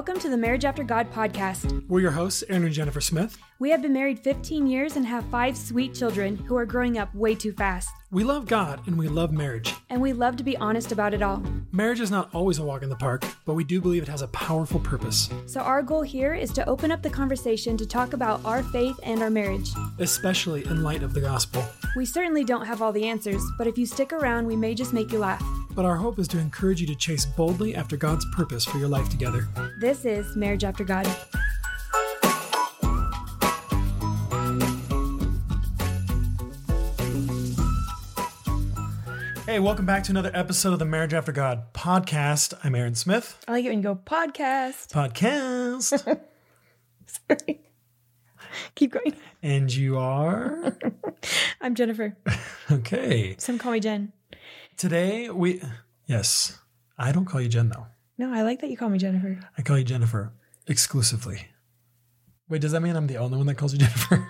[0.00, 1.86] Welcome to the Marriage After God podcast.
[1.86, 3.36] We're your hosts, Aaron and Jennifer Smith.
[3.60, 7.14] We have been married 15 years and have five sweet children who are growing up
[7.14, 7.90] way too fast.
[8.10, 9.74] We love God and we love marriage.
[9.90, 11.42] And we love to be honest about it all.
[11.70, 14.22] Marriage is not always a walk in the park, but we do believe it has
[14.22, 18.14] a powerful purpose, So, our goal here is to open up the conversation to talk
[18.14, 19.68] about our faith and our marriage.
[19.98, 21.62] especially in light of the gospel.
[21.96, 24.94] We certainly don't have all the answers, but if you stick around, we may just
[24.94, 25.44] make you laugh.
[25.72, 28.88] But our hope is to encourage you to chase boldly after God's purpose for your
[28.88, 29.48] life together.
[29.80, 31.06] This is Marriage After God.
[39.50, 42.54] Hey, welcome back to another episode of the Marriage After God podcast.
[42.62, 43.36] I'm Aaron Smith.
[43.48, 44.92] I like it when you go podcast.
[44.92, 45.98] Podcast.
[47.28, 47.60] Sorry.
[48.76, 49.16] Keep going.
[49.42, 50.78] and you are?
[51.60, 52.16] I'm Jennifer.
[52.70, 53.34] Okay.
[53.38, 54.12] Some call me Jen.
[54.76, 55.60] Today we,
[56.06, 56.60] yes,
[56.96, 57.88] I don't call you Jen though.
[58.18, 59.40] No, I like that you call me Jennifer.
[59.58, 60.32] I call you Jennifer
[60.68, 61.48] exclusively.
[62.48, 64.28] Wait, does that mean I'm the only one that calls you Jennifer?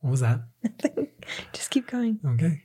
[0.00, 0.40] What was that?
[1.52, 2.18] Just keep going.
[2.24, 2.62] Okay.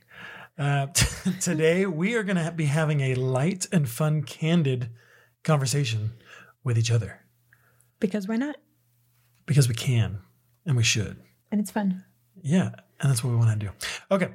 [0.58, 4.90] Uh, t- today, we are going to be having a light and fun, candid
[5.42, 6.12] conversation
[6.62, 7.20] with each other
[8.00, 8.56] Because why not?
[9.46, 10.20] because we can
[10.64, 11.18] and we should.
[11.50, 12.02] And it's fun.
[12.42, 12.70] Yeah.
[13.00, 13.72] And that's what we want to do.
[14.10, 14.28] Okay.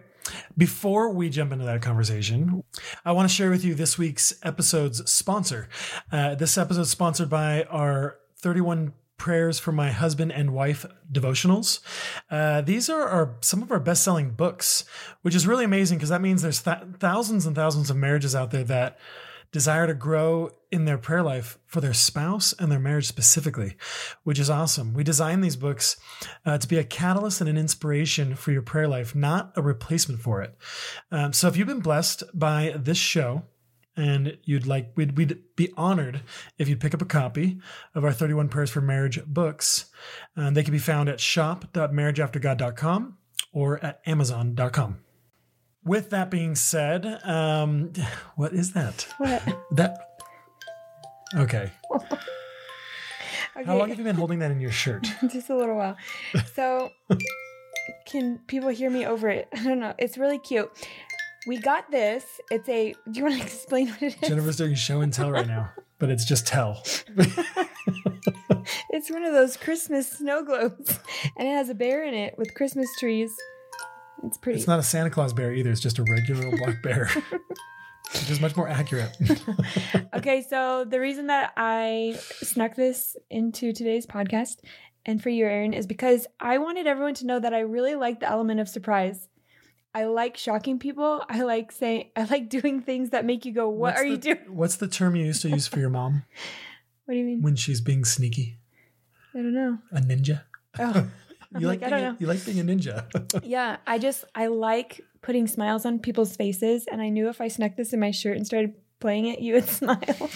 [0.56, 2.64] Before we jump into that conversation,
[3.04, 5.68] I want to share with you this week's episode's sponsor.
[6.12, 11.82] Uh, this episode is sponsored by our 31 prayers for my husband and wife devotionals.
[12.32, 14.86] Uh, these are our, some of our best selling books,
[15.22, 18.50] which is really amazing because that means there's th- thousands and thousands of marriages out
[18.50, 18.98] there that
[19.52, 23.76] desire to grow in their prayer life for their spouse and their marriage specifically,
[24.24, 24.94] which is awesome.
[24.94, 25.98] We designed these books
[26.46, 30.22] uh, to be a catalyst and an inspiration for your prayer life, not a replacement
[30.22, 30.56] for it.
[31.12, 33.44] Um, so if you've been blessed by this show,
[34.00, 36.22] and you'd like we'd, we'd be honored
[36.58, 37.60] if you'd pick up a copy
[37.94, 39.86] of our 31 prayers for marriage books
[40.36, 43.18] and they can be found at shop.marriageaftergod.com
[43.52, 45.00] or at amazon.com
[45.84, 47.92] with that being said um
[48.36, 49.42] what is that What?
[49.72, 49.98] that
[51.36, 51.72] okay
[53.56, 53.66] Okay.
[53.66, 55.98] how long have you been holding that in your shirt Just a little while.
[56.56, 56.92] So,
[58.06, 59.50] can people hear me over it?
[59.54, 59.94] I don't know.
[59.98, 60.70] It's really cute.
[61.50, 62.40] We got this.
[62.52, 62.94] It's a.
[63.10, 64.30] Do you want to explain what it is?
[64.30, 66.84] jennifer's doing show and tell right now but it's just tell
[68.92, 71.00] It's one of those Christmas snow globes,
[71.36, 73.32] and it has a bear in it with Christmas trees.
[74.24, 74.60] It's pretty.
[74.60, 77.10] it's not a santa claus bear either it's just a regular old black bear
[78.12, 79.16] which is much more accurate
[80.14, 84.58] okay, so the reason that I snuck this into today's podcast
[85.06, 88.20] and for you, Aaron, is because I wanted everyone to know that I really like
[88.20, 89.28] the element of surprise.
[89.94, 91.24] I like shocking people.
[91.28, 94.18] I like saying, I like doing things that make you go, "What What's are you
[94.18, 96.24] doing?" what's the term you used to use for your mom
[97.06, 97.42] What do you mean?
[97.42, 98.58] when she's being sneaky
[99.34, 99.80] I don't know.
[99.92, 100.42] a ninja
[100.78, 101.08] Oh,
[101.60, 103.78] you like, like, I being don't a, you like being a ninja yeah.
[103.88, 107.76] I just I like putting smiles on people's faces, and I knew if I snuck
[107.76, 110.30] this in my shirt and started playing it, you would smile.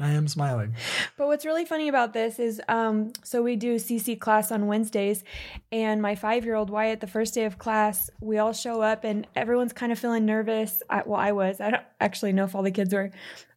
[0.00, 0.74] I am smiling
[1.16, 5.22] But what's really funny about this is, um, so we do CC class on Wednesdays,
[5.70, 9.72] and my five-year-old Wyatt, the first day of class, we all show up, and everyone's
[9.74, 10.82] kind of feeling nervous.
[10.88, 11.60] I, well, I was.
[11.60, 13.10] I don't actually know if all the kids were,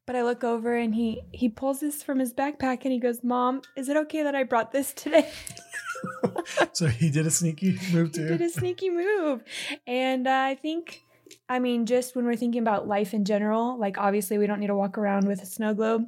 [0.05, 3.23] but I look over and he he pulls this from his backpack and he goes,
[3.23, 5.29] "Mom, is it okay that I brought this today?"
[6.73, 9.43] so he did a sneaky move he too did a sneaky move,
[9.87, 11.02] and uh, I think.
[11.49, 14.67] I mean, just when we're thinking about life in general, like obviously we don't need
[14.67, 16.05] to walk around with a snow globe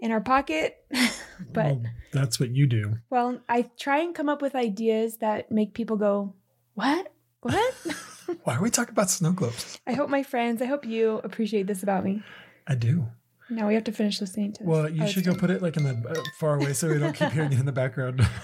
[0.00, 0.76] in our pocket,
[1.52, 5.50] but Well, that's what you do Well, I try and come up with ideas that
[5.50, 6.34] make people go,
[6.74, 7.74] "What?" What?
[8.44, 9.78] Why are we talking about snow globes?
[9.86, 12.22] I hope my friends, I hope you appreciate this about me.
[12.66, 13.06] I do.
[13.48, 14.68] Now we have to finish listening to this.
[14.68, 16.98] Well, you Oh, should go put it like in the uh, far away so we
[16.98, 18.26] don't keep hearing it in the background.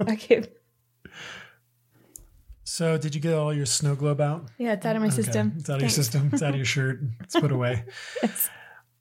[0.00, 0.42] Okay.
[2.64, 4.48] So, did you get all your snow globe out?
[4.58, 5.54] Yeah, it's out of my Okay, system.
[5.58, 6.30] It's out of your system.
[6.32, 7.00] It's out of your shirt.
[7.20, 7.84] It's put away.
[8.22, 8.48] Yes.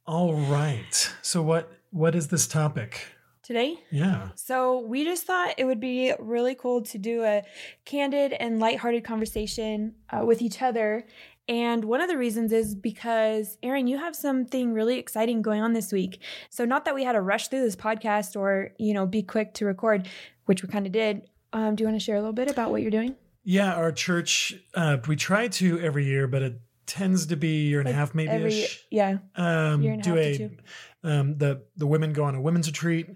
[0.06, 1.13] All right.
[1.21, 3.00] So, what what is this topic?
[3.44, 4.30] Today, Yeah.
[4.36, 7.44] So we just thought it would be really cool to do a
[7.83, 11.06] candid and lighthearted conversation uh, with each other.
[11.50, 15.74] And one of the reasons is because, Aaron, you have something really exciting going on
[15.74, 16.21] this week.
[16.50, 19.54] So not that we had to rush through this podcast or, you know, be quick
[19.56, 20.07] to record,
[20.45, 21.24] which we kind of did.
[21.51, 23.18] Um, do you want to share a little bit about what you're doing?
[23.43, 23.73] Yeah.
[23.75, 27.79] Our church, uh, we try to every year, but it tends to be a year
[27.79, 30.49] and a half, maybe Every yeah, Um, year and a do half a
[31.05, 33.07] um, the the women go on a women's retreat,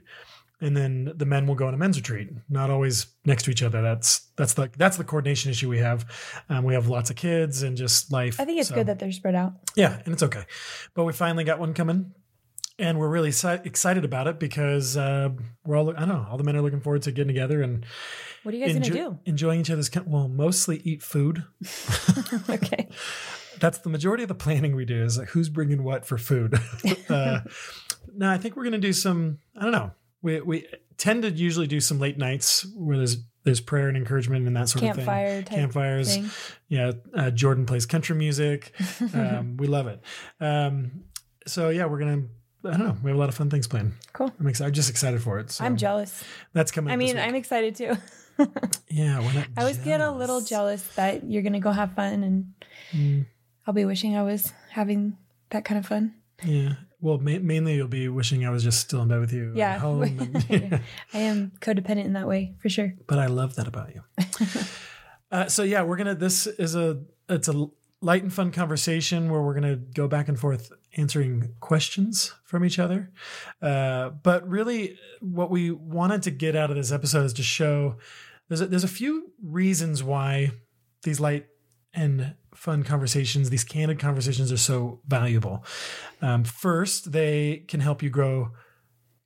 [0.60, 2.30] and then the men will go on a men's retreat.
[2.50, 3.82] Not always next to each other.
[3.82, 6.06] That's that's the that's the coordination issue we have.
[6.50, 8.40] Um, we have lots of kids and just life.
[8.40, 9.54] I think it's so- good that they're spread out.
[9.76, 10.44] yeah, and it's okay.
[10.94, 12.14] But we finally got one coming,
[12.80, 15.30] and we're really excited about it because uh,
[15.66, 17.86] we're all I don't know all the men are looking forward to getting together and
[18.44, 19.20] What are you guys enjo- gonna do?
[19.26, 19.90] enjoying each other's.
[20.06, 21.44] Well, mostly eat food.
[22.50, 22.88] okay.
[23.60, 26.60] That's the majority of the planning we do is like who's bringing what for food.
[27.10, 27.40] uh,
[28.16, 29.40] no, I think we're gonna do some.
[29.56, 29.92] I don't know.
[30.22, 34.46] We we tend to usually do some late nights where there's there's prayer and encouragement
[34.46, 35.06] and that sort of thing.
[35.06, 36.16] Campfire Campfires.
[36.16, 36.30] thing.
[36.68, 38.74] Yeah, uh, Jordan plays country music.
[39.14, 40.02] Um, we love it.
[40.40, 41.04] Um,
[41.48, 42.24] so yeah, we're gonna.
[42.68, 42.98] I don't know.
[43.04, 43.94] We have a lot of fun things planned.
[44.14, 44.32] Cool.
[44.40, 44.68] I'm excited.
[44.70, 45.52] I'm just excited for it.
[45.52, 46.24] So I'm jealous.
[46.54, 46.92] That's coming.
[46.94, 47.18] I mean.
[47.18, 47.96] I'm excited too.
[48.90, 49.20] yeah.
[49.20, 52.54] We're not I always get a little jealous that you're gonna go have fun, and
[52.94, 53.26] Mm,
[53.66, 55.18] I'll be wishing I was having
[55.50, 56.14] that kind of fun.
[56.44, 56.74] yeah.
[57.00, 59.52] Well, ma- mainly you'll be wishing I was just still in bed with you.
[59.52, 59.78] at Yeah.
[59.78, 60.82] home and-
[61.14, 62.94] I am codependent in that way for sure.
[63.08, 64.02] but I love that about you.
[65.32, 66.16] uh, so yeah, we're gonna.
[66.16, 67.68] This is a it's a
[68.02, 72.80] light and fun conversation where we're gonna go back and forth answering questions from each
[72.80, 73.12] other.
[73.62, 77.96] Uh, but really, what we wanted to get out of this episode is to show
[78.50, 80.52] there's a, there's a few reasons why
[81.04, 81.46] these light
[81.94, 85.64] and fun conversations, these candid conversations, are so valuable.
[86.22, 88.52] Um, first, they can help you grow,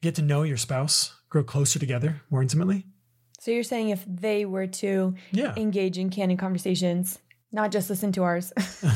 [0.01, 2.85] get to know your spouse, grow closer together more intimately.
[3.39, 5.53] So you're saying if they were to Yeah.
[5.57, 7.19] engage in candid conversations,
[7.51, 8.53] not just listen to ours.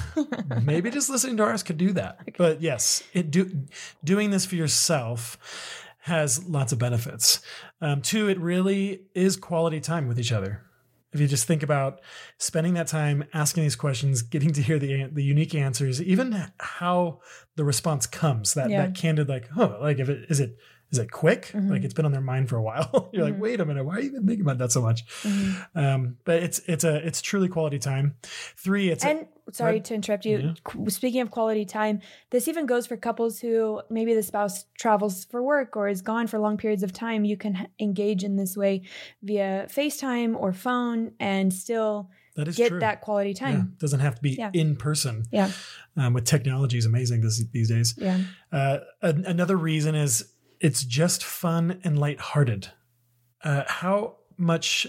[0.63, 2.19] Maybe just listening to ours could do that.
[2.37, 3.65] But yes, it do
[4.03, 5.37] doing this for yourself
[5.99, 7.41] has lots of benefits.
[7.81, 10.61] Um, two, it really is quality time with each other.
[11.11, 12.01] If you just think about
[12.37, 17.21] spending that time asking these questions, getting to hear the the unique answers, even how
[17.55, 18.87] the response comes, that Yeah.
[18.87, 20.57] that candid, like, oh, like if it is it
[20.91, 21.47] is it quick?
[21.53, 21.69] Mhm.
[21.69, 23.09] Like it's been on their mind for a while.
[23.13, 23.31] You're Mhm.
[23.31, 25.05] like, wait a minute, why are you even thinking about that so much?
[25.23, 25.65] Mhm.
[25.75, 28.15] Um, but it's it's a it's truly quality time.
[28.57, 29.85] Three, it's a, And sorry Right.
[29.85, 30.55] to interrupt you.
[30.73, 30.85] Yeah.
[30.89, 32.01] Speaking of quality time,
[32.31, 36.27] this even goes for couples who maybe the spouse travels for work or is gone
[36.27, 37.25] for long periods of time.
[37.25, 38.83] You can engage in this way
[39.23, 42.79] via FaceTime or phone and still that is get true.
[42.79, 43.75] that quality Yeah, time.
[43.79, 44.49] doesn't have to be Yeah.
[44.53, 45.23] in person.
[45.31, 45.51] Yeah.
[45.95, 47.95] Um, with technology is amazing this, these days.
[47.97, 48.19] Yeah.
[48.51, 50.33] Uh, an- another reason is
[50.65, 52.69] it's just fun and lighthearted.
[53.44, 54.88] Uh, how much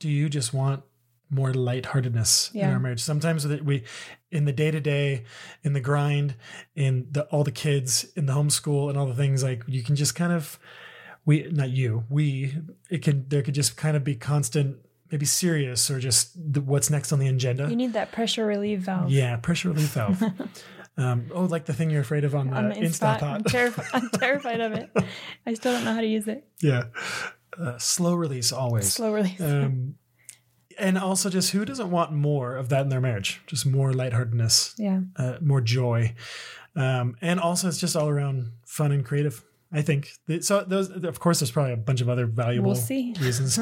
[0.00, 0.82] do you just want
[1.30, 3.00] more lightheartedness in our marriage?
[3.00, 3.84] Sometimes we,
[4.32, 5.22] in the day to day,
[5.62, 6.34] in the grind,
[6.74, 9.94] in the all the kids, in the homeschool, and all the things like you can
[9.94, 10.58] just kind of
[11.24, 12.56] we not you we
[12.90, 14.76] it can there could just kind of be constant
[15.12, 17.68] maybe serious or just the, what's next on the agenda.
[17.70, 19.08] You need that pressure relief valve.
[19.08, 20.20] Yeah, pressure relief valve.
[20.96, 23.42] um, oh, like the thing you're afraid of on the On the Insta I'm,
[23.94, 24.90] I'm terrified of it.
[25.46, 26.46] I still don't know how to use it.
[26.60, 26.84] yeah,
[27.58, 28.92] uh, slow release always.
[28.92, 29.40] Slow release.
[29.40, 29.94] Um,
[30.78, 33.42] and also, just who doesn't want more of that in their marriage?
[33.46, 35.00] Just more lightheartedness, yeah.
[35.16, 36.14] uh, more joy,
[36.76, 39.44] um, and also it's just all around fun and creative.
[39.72, 40.64] I think so.
[40.64, 43.14] Those, of course, there's probably a bunch of other valuable We'll see.
[43.20, 43.58] reasons.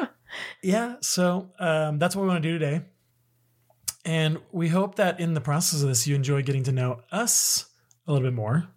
[0.62, 0.96] yeah.
[1.00, 2.82] So um, that's what we want to do today.
[4.04, 7.66] And we hope that in the process of this, you enjoy getting to know us
[8.06, 8.68] a little bit more.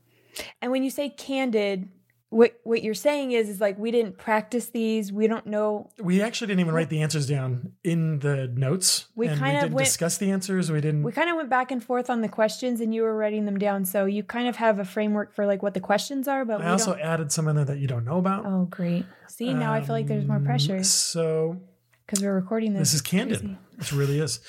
[0.61, 1.89] And when you say candid,
[2.29, 5.11] what what you're saying is is like we didn't practice these.
[5.11, 5.89] We don't know.
[5.99, 9.07] We actually didn't even write the answers down in the notes.
[9.15, 10.71] We and kind we of didn't went- discuss the answers.
[10.71, 11.03] We didn't.
[11.03, 13.59] We kind of went back and forth on the questions, and you were writing them
[13.59, 13.83] down.
[13.83, 16.45] So you kind of have a framework for like what the questions are.
[16.45, 18.45] But I we also added some in there that you don't know about.
[18.45, 19.05] Oh, great!
[19.27, 21.61] See, now I feel like there's more Um, pressure So
[22.05, 22.79] because we're recording this.
[22.91, 23.39] this is candid.
[23.39, 23.57] Crazy.
[23.79, 24.39] It really is.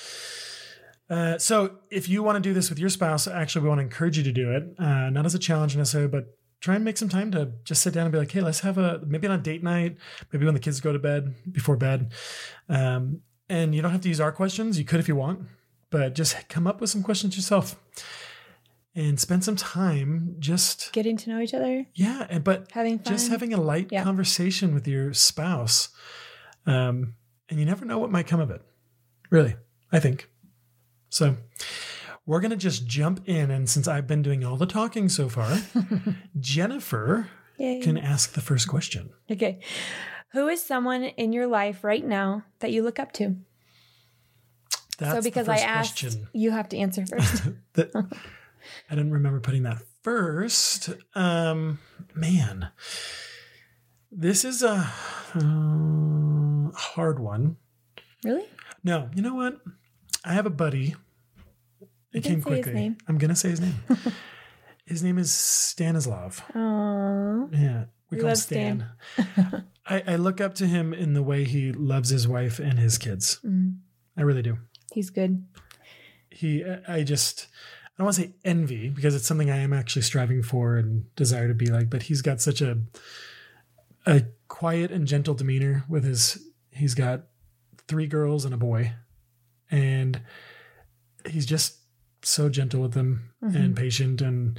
[1.13, 1.55] Uh, so
[1.91, 4.23] if you want to do this with your spouse, actually, we want to encourage you
[4.23, 4.63] to do it.
[4.79, 6.25] Uh, not as a challenge necessarily, but
[6.59, 8.77] try and make some time to just sit down and be like, hey, let's have
[8.77, 9.97] a maybe on a date night,
[10.31, 12.11] maybe when the kids go to bed before bed.
[12.69, 14.79] Um, And you don't have to use our questions.
[14.79, 15.39] You could if you want,
[15.91, 17.75] but just come up with some questions yourself
[18.95, 23.13] and spend some time just Getting to know each other, yeah, and but having fun.
[23.13, 24.03] just having a light Yeah.
[24.03, 25.89] conversation with your spouse.
[26.65, 27.15] Um,
[27.49, 28.61] and you never know what might come of it.
[29.29, 29.55] Really,
[29.91, 30.29] I think.
[31.13, 31.37] So
[32.25, 33.51] we're going to just jump in.
[33.51, 35.59] And since I've been doing all the talking so far,
[36.39, 37.29] Jennifer
[37.59, 37.81] Yay.
[37.81, 39.11] can ask the first question.
[39.29, 39.59] Okay.
[40.31, 43.35] Who is someone in your life right now that you look up to?
[44.97, 46.29] That's so because the I asked, question.
[46.33, 47.43] you have to answer first.
[47.73, 47.91] that
[48.89, 50.89] I didn't remember putting that first.
[51.13, 51.77] Um,
[52.15, 52.69] man,
[54.11, 54.91] this is a
[55.35, 57.57] uh, hard one.
[58.23, 58.45] really?
[58.83, 59.59] No, you know what?
[60.23, 60.95] I have a buddy.
[62.13, 62.95] It came quickly.
[63.07, 63.75] I'm gonna say his name.
[64.85, 66.43] his name is Stanislav.
[66.53, 67.49] Aww.
[67.51, 68.85] Yeah, we, We call him Stan.
[69.13, 69.65] Stan.
[69.85, 72.97] I, I look up to him in the way he loves his wife and his
[72.97, 73.39] kids.
[73.45, 73.77] Mm,
[74.17, 74.57] I really do.
[74.93, 75.43] he's good.
[76.29, 77.47] he i just
[77.85, 81.13] i don't want to say envy because it's something i am actually striving for and
[81.15, 82.77] desire to be like but he's got such a
[84.05, 86.37] a quiet and gentle demeanor with his
[86.71, 87.23] he's got
[87.87, 88.93] three girls and a boy
[89.73, 90.21] and
[91.29, 91.79] he's just
[92.21, 94.57] so gentle with them and patient and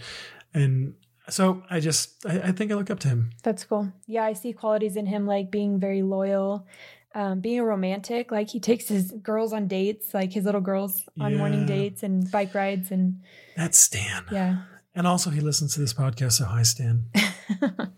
[0.52, 0.94] and
[1.30, 3.90] so i just I, I think i look up to him That's cool.
[4.06, 6.66] Yeah, I see qualities in him like being very loyal,
[7.14, 8.30] um, being a romantic.
[8.30, 12.30] Like he takes his girls on dates, like his little girls on morning dates and
[12.30, 13.23] bike rides, and
[13.56, 14.62] that's stan yeah,
[14.94, 17.04] and also he listens to this podcast so hi stan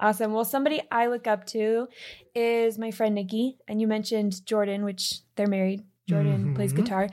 [0.00, 0.32] awesome.
[0.32, 1.88] Well, somebody I look up to
[2.34, 5.82] is my friend Nikki, and you mentioned Jordan, which they're married.
[6.10, 6.76] Jordan plays Mhm.
[6.76, 7.08] guitar,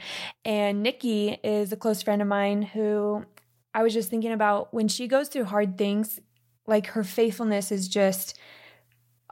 [0.45, 3.25] and Nikki is a close friend of mine who
[3.73, 6.19] I was just thinking about when she goes through hard things,
[6.65, 8.37] like her faithfulness is just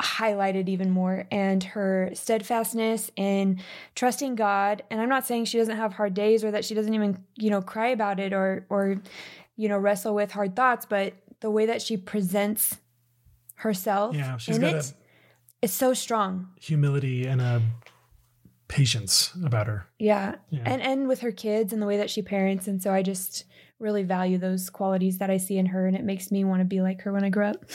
[0.02, 3.62] highlighted even more and her steadfastness in
[3.96, 4.84] trusting God.
[4.92, 7.50] And I'm not saying she doesn't have hard days or that she doesn't even you
[7.50, 9.02] know cry about it or or
[9.56, 12.78] you know wrestle with hard thoughts but the way that she presents
[13.56, 16.50] herself yeah she's in got it a is so strong.
[16.60, 17.62] humility and a
[18.68, 20.36] patience about her yeah.
[20.50, 20.64] Yeah.
[20.66, 23.46] and and with her kids and the way that she parents and so I just
[23.78, 26.66] really value those qualities that I see in her and it makes me want to
[26.66, 27.66] be like her when I grow up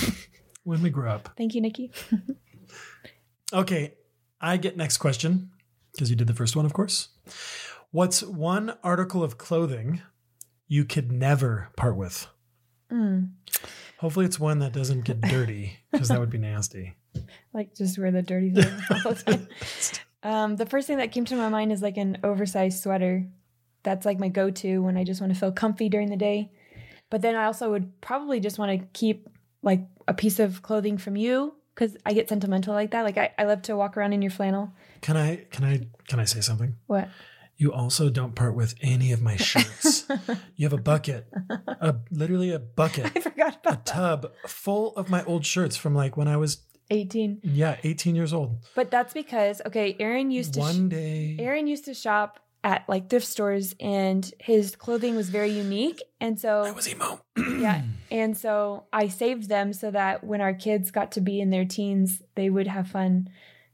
[0.64, 1.92] when we grow up thank you Nikki
[3.54, 3.94] Okay,
[4.40, 5.50] I get next question
[5.92, 7.10] because you did the first one, of course.
[7.92, 10.02] What's one article of clothing
[10.66, 12.26] you could never part with?
[12.90, 13.30] Mm.
[13.98, 16.96] Hopefully, it's one that doesn't get dirty because that would be nasty.
[17.52, 19.48] like just wear the dirty thing all the time.
[20.24, 23.26] Um, the first thing that came to my mind is like an oversized sweater.
[23.82, 26.50] That's like my go-to when I just want to feel comfy during the day.
[27.10, 29.28] But then I also would probably just want to keep
[29.62, 33.02] like a piece of clothing from you because I get sentimental like that.
[33.02, 34.72] Like I, I love to walk around in your flannel.
[35.02, 35.44] Can I?
[35.50, 35.86] Can I?
[36.08, 36.76] Can I say something?
[36.86, 37.08] What?
[37.56, 40.06] You also don't part with any of my shirts.
[40.56, 41.28] you have a bucket,
[41.68, 43.86] a literally a bucket, I forgot a about that.
[43.86, 47.40] tub full of my old shirts from like when I was 18.
[47.42, 48.56] yeah 18 years old.
[48.74, 53.10] But that's because okay, Aaron used to One day, Aaron used to shop at like
[53.10, 56.02] thrift stores and his clothing was very unique.
[56.20, 57.20] And so I was emo.
[57.64, 57.82] Yeah.
[58.10, 61.64] And so I saved them so that when our kids got to be in their
[61.64, 63.28] teens, they would have fun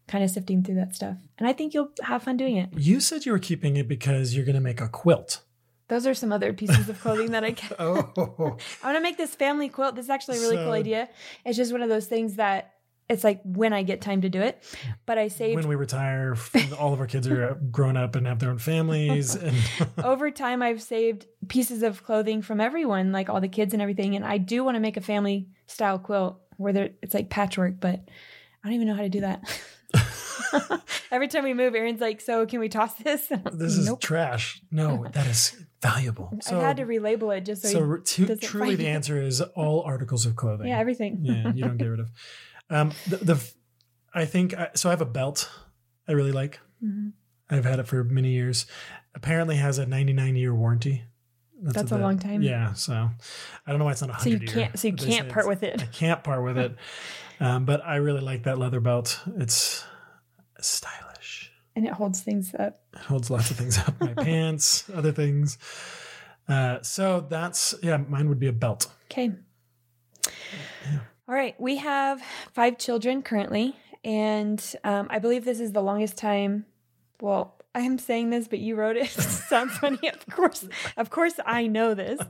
[0.08, 1.16] kind of sifting through that stuff.
[1.38, 2.70] And I think you'll have fun doing it.
[2.76, 5.42] You said you were keeping it because you're going to make a quilt.
[5.88, 7.72] Those are some other pieces of clothing that I get.
[7.80, 9.96] Oh, I want to make this family quilt.
[9.96, 11.08] This is actually a really cool idea.
[11.44, 12.74] It's just one of those things that
[13.10, 14.62] it's like when I get time to do it.
[15.04, 16.36] But I saved when we retire,
[16.78, 19.36] all of our kids are grown up and have their own families.
[19.40, 19.56] And
[20.04, 24.14] over time I've saved pieces of clothing from everyone, like all the kids and everything.
[24.14, 28.00] And I do want to make a family style quilt where it's like patchwork, but
[28.62, 29.42] I don't even know how to do that.
[31.10, 34.00] Every time we move, Aaron's like, "So can we toss this?" this is Nope.
[34.00, 34.62] trash.
[34.70, 36.32] No, that is valuable.
[36.42, 38.90] So, I had to relabel it just so, so to, truly, the it.
[38.90, 40.68] answer is all articles of clothing.
[40.68, 41.18] yeah, everything.
[41.22, 42.10] yeah, you don't get rid of.
[42.70, 43.52] Um, the, the
[44.14, 44.88] I think I, so.
[44.88, 45.50] I have a belt
[46.08, 46.60] I really like.
[46.82, 47.12] Mhm.
[47.50, 48.66] I've had it for many years.
[49.14, 51.04] Apparently, has a 99 year warranty.
[51.62, 52.42] That's what a long time.
[52.42, 54.38] Yeah, so I don't know why it's not a hundred.
[54.38, 54.78] So you can't.
[54.78, 55.82] So you can't part with it.
[55.82, 56.76] I can't part with it.
[57.42, 59.18] Um, but I really like that leather belt.
[59.38, 59.82] It's
[60.60, 61.50] stylish.
[61.74, 62.82] And it holds things up.
[62.92, 63.98] It holds lots of things up.
[63.98, 65.56] My pants, other things.
[66.46, 67.96] Uh, so that's yeah.
[67.96, 68.88] Mine would be a belt.
[69.10, 69.32] Okay.
[71.30, 71.54] All right.
[71.60, 72.20] We have
[72.52, 73.76] five children currently.
[74.02, 76.66] And um, I believe this is the longest time.
[77.20, 79.10] Well, I am saying this, but you wrote it.
[79.10, 80.08] Sounds funny.
[80.08, 80.66] Of course.
[80.96, 82.20] Of course, I know this.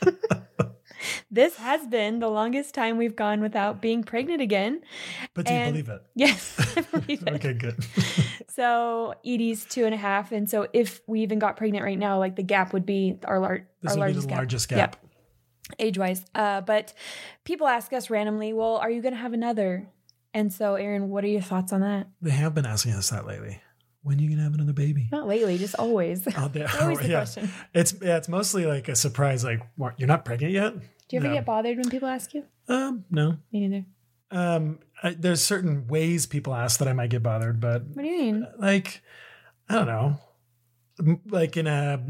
[1.30, 4.80] this has been the longest time we've gone without being pregnant again.
[5.34, 6.02] But do you believe it?
[6.14, 7.34] Yes, I believe it.
[7.34, 7.84] okay, good.
[8.48, 12.20] So Edie's two and a half, and so if we even got pregnant right now,
[12.20, 14.36] like the gap would be our, lar- This our would be the gap.
[14.36, 14.96] largest gap.
[15.78, 16.24] Age wise.
[16.34, 16.92] Uh, but
[17.44, 19.88] people ask us randomly, well, are you going to have another?
[20.34, 22.08] And so, Aaron, what are your thoughts on that?
[22.20, 23.60] They have been asking us that lately.
[24.02, 25.08] When are you gonna have another baby?
[25.10, 26.28] Not lately, just always.
[26.38, 27.18] Oh, they- always the yeah.
[27.18, 27.50] question.
[27.74, 29.42] It's yeah, it's mostly like a surprise.
[29.42, 30.74] Like, what, you're not pregnant yet?
[30.78, 30.80] Do
[31.10, 31.34] you ever No.
[31.34, 32.44] get bothered when people ask you?
[32.68, 33.38] Um, no.
[33.52, 33.84] Me neither.
[34.30, 38.08] Um, I, there's certain ways people ask that I might get bothered, but What do
[38.08, 38.46] you mean?
[38.58, 39.02] like,
[39.68, 40.20] I don't know,
[41.30, 42.00] like in a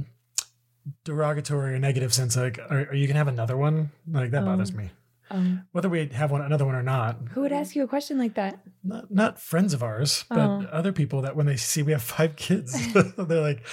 [1.04, 2.36] derogatory or negative sense.
[2.36, 3.90] Like, are, are you gonna have another one?
[4.10, 4.78] Like that bothers Oh.
[4.78, 4.90] me.
[5.28, 8.16] Um, Whether we have one, another one or not, who would ask you a question
[8.16, 8.60] like that?
[8.84, 10.66] not not friends of ours, but Oh.
[10.70, 12.72] other people that when they see we have five kids,
[13.16, 13.64] they're like,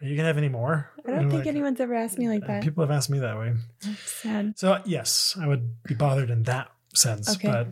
[0.00, 2.46] "Are you gonna have any more?" I don't think like, anyone's ever asked me like
[2.46, 2.62] that.
[2.62, 3.52] People have asked me that way.
[3.82, 4.58] That's sad.
[4.58, 7.48] So yes, I would be bothered in that sense, Okay.
[7.48, 7.66] but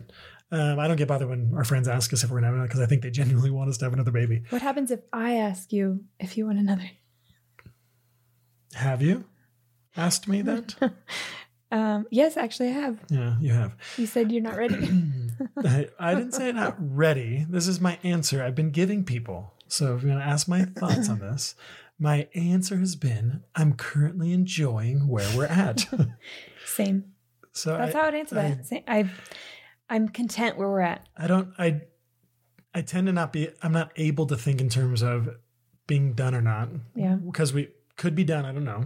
[0.55, 2.67] um, I don't get bothered when our friends ask us if we're gonna have another
[2.67, 4.43] because I think they genuinely want us to have another baby.
[4.51, 6.91] What happens if I ask you if you want another?
[8.75, 9.25] Have you
[9.97, 10.75] asked me that?
[11.73, 12.99] Um, yes, actually, I have.
[13.09, 13.77] yeah, you have.
[13.95, 14.75] You said you're not ready.
[15.63, 17.45] I, I didn't say not ready.
[17.49, 18.43] This is my answer.
[18.43, 19.53] I've been giving people.
[19.69, 21.55] So if you're gonna ask my thoughts on this,
[21.97, 25.87] my answer has been I'm currently enjoying where we're at.
[26.65, 27.13] Same.
[27.53, 28.65] so That's I, how I'd answer I- that.
[28.65, 28.83] Same.
[28.85, 29.29] I've,
[29.89, 31.07] I'm content where we're at.
[31.15, 31.83] I don't I
[32.75, 35.29] I tend to not be I'm not able to think in terms of
[35.87, 36.67] being done or not.
[36.97, 37.15] Yeah.
[37.15, 37.69] Because we
[38.01, 38.85] could be done, I don't know.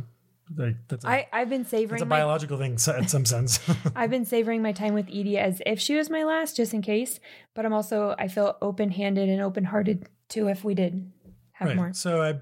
[0.55, 3.59] Like that's a, I, I've been savoring a my biological thing so- in some sense.
[3.95, 6.81] I've been savoring my time with Edie as if she was my last, just in
[6.83, 7.19] case.
[7.55, 11.11] But I'm also I feel open handed and open hearted too if we did
[11.53, 11.75] have right.
[11.77, 11.93] more.
[11.93, 12.39] So I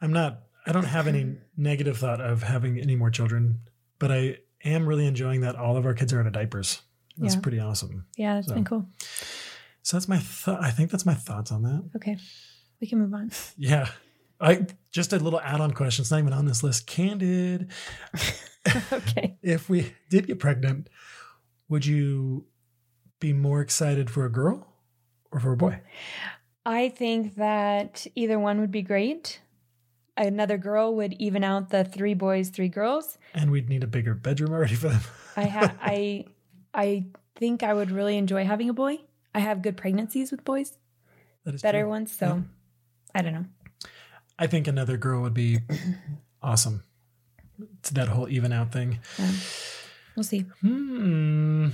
[0.00, 3.60] I'm not I don't have any negative thought of having any more children,
[4.00, 6.80] but I am really enjoying that all of our kids are out of diapers.
[7.16, 7.40] That's Yeah.
[7.42, 8.06] pretty awesome.
[8.16, 8.86] Yeah, that's So- been cool.
[9.82, 11.82] So that's my th- I think that's my thoughts on that.
[11.96, 12.16] Okay,
[12.80, 13.30] we can move on.
[13.56, 13.88] Yeah.
[14.40, 16.02] I just a little add-on question.
[16.02, 16.86] It's not even on this list.
[16.86, 17.70] Candid.
[18.92, 19.36] okay.
[19.42, 20.88] if we did get pregnant,
[21.68, 22.46] would you
[23.20, 24.66] be more excited for a girl
[25.30, 25.80] or for a boy?
[26.64, 29.40] I think that either one would be great.
[30.16, 33.16] Another girl would even out the three boys, three girls.
[33.34, 35.00] And we'd need a bigger bedroom already for them.
[35.36, 36.26] I ha- I
[36.74, 38.98] I think I would really enjoy having a boy.
[39.34, 40.76] I have good pregnancies with boys,
[41.44, 41.88] That is better true.
[41.88, 42.12] ones.
[42.16, 42.40] So Yeah.
[43.14, 43.44] I don't know.
[44.40, 45.58] I think another girl would be
[46.42, 46.82] awesome.
[47.82, 48.98] To that whole even out thing.
[49.18, 49.34] Um,
[50.16, 50.46] we'll see.
[50.62, 51.68] Hmm.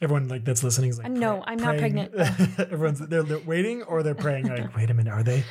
[0.00, 1.98] Everyone like that's listening is like Uh, no, I'm not praying.
[2.58, 4.46] Everyone's they're, they're waiting or they're praying.
[4.46, 5.42] Like, wait a minute, are they?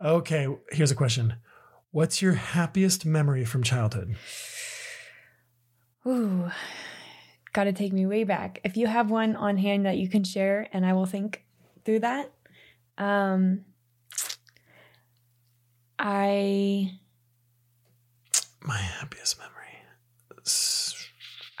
[0.00, 1.34] Okay, here's a question.
[1.90, 4.14] What's your happiest memory from childhood?
[6.06, 6.48] Ooh,
[7.52, 8.60] got to take me way back.
[8.62, 11.44] If you have one on hand that you can share, and I will think
[11.84, 12.32] through that.
[12.96, 13.64] Um,
[15.98, 16.92] I,
[18.62, 19.54] My happiest memory.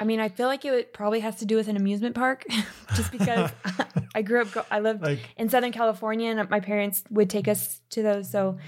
[0.00, 2.44] I mean, I feel like it probably has to do with an amusement park,
[2.94, 3.50] just because
[4.14, 4.66] I grew up.
[4.70, 8.30] I lived Like in Southern California, and my parents would take us to those.
[8.30, 8.58] So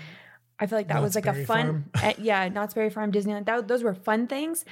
[0.59, 3.47] I feel like that was Knott's like a fun, uh, yeah, Knott's Berry Farm, Disneyland.
[3.47, 4.65] That, those were fun things.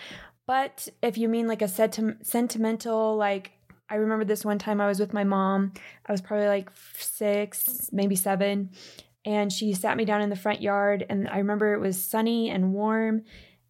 [0.46, 3.52] But if you mean like a senti- sentimental, like
[3.88, 5.72] I remember this one time I was with my mom.
[6.06, 8.70] I was probably like six, maybe seven,
[9.24, 11.04] and she sat me down in the front yard.
[11.08, 13.22] And I remember it was sunny and warm,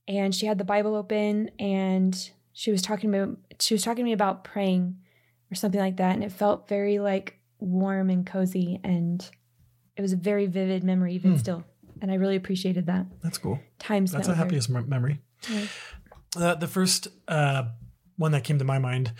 [0.06, 3.36] and she had the Bible open, and she was talking to me.
[3.60, 4.96] She was talking to me about praying
[5.50, 9.28] or something like that, and it felt very like warm and cozy, and
[9.96, 11.38] it was a very vivid memory even Hmm.
[11.38, 11.64] still.
[12.00, 13.58] And I really appreciated that that's cool.
[13.80, 14.24] time spent.
[14.24, 14.44] That's her.
[14.44, 15.20] happiest mem- memory.
[15.50, 15.64] Yeah.
[16.36, 17.64] Uh, the first uh,
[18.16, 19.12] one that came to my mind,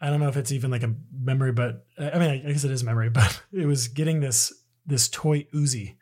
[0.00, 2.64] I don't know if it's even like a memory, but uh, I mean, I guess
[2.64, 4.52] it is a memory, but it was getting this
[4.86, 5.96] this toy Uzi,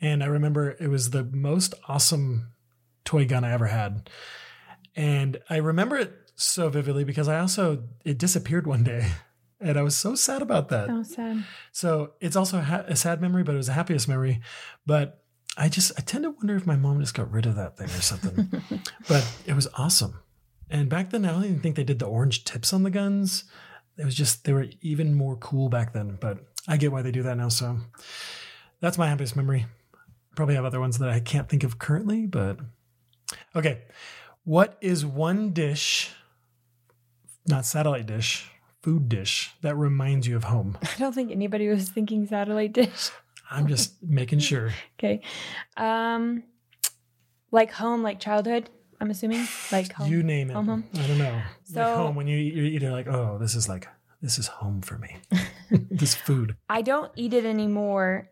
[0.00, 2.52] and I remember it was the most awesome
[3.04, 4.10] toy gun I ever had,
[4.96, 9.08] and I remember it so vividly because I also it disappeared one day,
[9.60, 10.88] and I was so sad about that.
[10.90, 11.44] Oh, sad.
[11.72, 14.40] So it's also a, ha- a sad memory, but it was the happiest memory.
[14.86, 15.22] But
[15.56, 17.88] I just I tend to wonder if my mom just got rid of that thing
[17.88, 18.62] or something.
[19.08, 20.20] but it was awesome.
[20.70, 23.44] And back then, I don't even think they did the orange tips on the guns.
[23.96, 26.18] It was just they were even more cool back then.
[26.20, 27.48] But I get why they do that now.
[27.48, 27.78] So
[28.80, 29.66] that's my happiest memory.
[30.36, 32.58] Probably have other ones that I can't think of currently, but
[33.56, 33.82] okay.
[34.44, 36.10] What is one dish,
[37.46, 38.50] not satellite dish,
[38.82, 40.78] food dish that reminds you of home?
[40.82, 43.10] I don't think anybody was thinking satellite dish.
[43.50, 44.70] I'm just making sure.
[44.98, 45.22] Okay.
[45.76, 46.42] Um
[47.50, 48.68] like home, like childhood.
[49.00, 50.10] I'm assuming like home.
[50.10, 50.54] You name it.
[50.54, 50.84] Home, home.
[50.94, 51.40] I don't know.
[51.64, 53.88] So- like home when you eat, you're eating like, oh, this is like
[54.20, 55.16] this is home for me.
[55.90, 56.56] this food.
[56.68, 58.30] I don't eat it anymore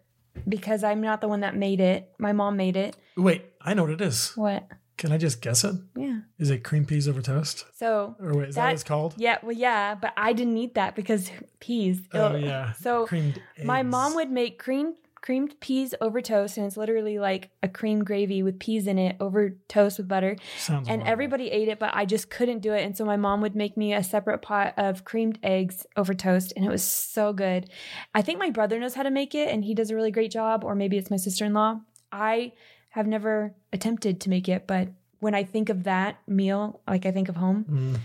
[0.49, 2.11] because I'm not the one that made it.
[2.19, 2.97] My mom made it.
[3.17, 4.33] Wait, I know what it is.
[4.37, 4.67] What?
[4.99, 5.75] Can I just guess it?
[5.95, 6.21] Yeah.
[6.39, 7.67] Is it cream peas over toast?
[7.75, 9.15] So Or wait, is that, That- what it's called?
[9.19, 12.01] yeah, well, yeah, but I didn't eat that because peas.
[12.15, 12.41] Oh Ugh.
[12.43, 12.73] yeah.
[12.73, 13.89] So creamed my eggs.
[13.91, 14.95] mom would make cream
[15.27, 19.17] creamed peas over toast, and it's literally like a cream gravy with peas in it
[19.19, 20.37] over toast with butter.
[20.57, 22.85] Sounds And everybody ate it, but I just couldn't do it.
[22.85, 26.53] And so my mom would make me a separate pot of creamed eggs over toast,
[26.55, 27.69] and it was so good.
[28.15, 30.31] I think my brother knows how to make it, and he does a really great
[30.31, 31.81] job, or maybe it's my sister in law.
[32.13, 32.53] I
[32.91, 37.11] have never attempted to make it, but when I think of that meal, like I
[37.11, 37.65] think of home.
[37.69, 38.01] Mm.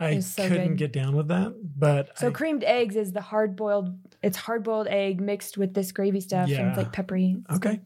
[0.00, 0.78] I so couldn't good.
[0.78, 3.94] get down with that, but So I, creamed eggs is the hard boiled.
[4.22, 6.68] It's hard boiled egg mixed with this gravy stuff, and Yeah.
[6.70, 7.36] it's like peppery.
[7.48, 7.80] It's okay.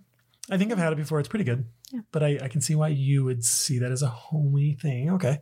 [0.51, 1.18] I think I've had it before.
[1.21, 1.64] It's pretty good.
[1.92, 2.01] Yeah.
[2.12, 5.11] But I, I can see why you would see that as a homey thing.
[5.12, 5.40] Okay.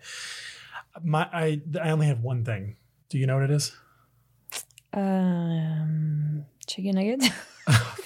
[1.03, 2.77] My I I only have one thing.
[3.11, 3.77] Do you know what it is?
[4.93, 7.29] Um, chicken nuggets.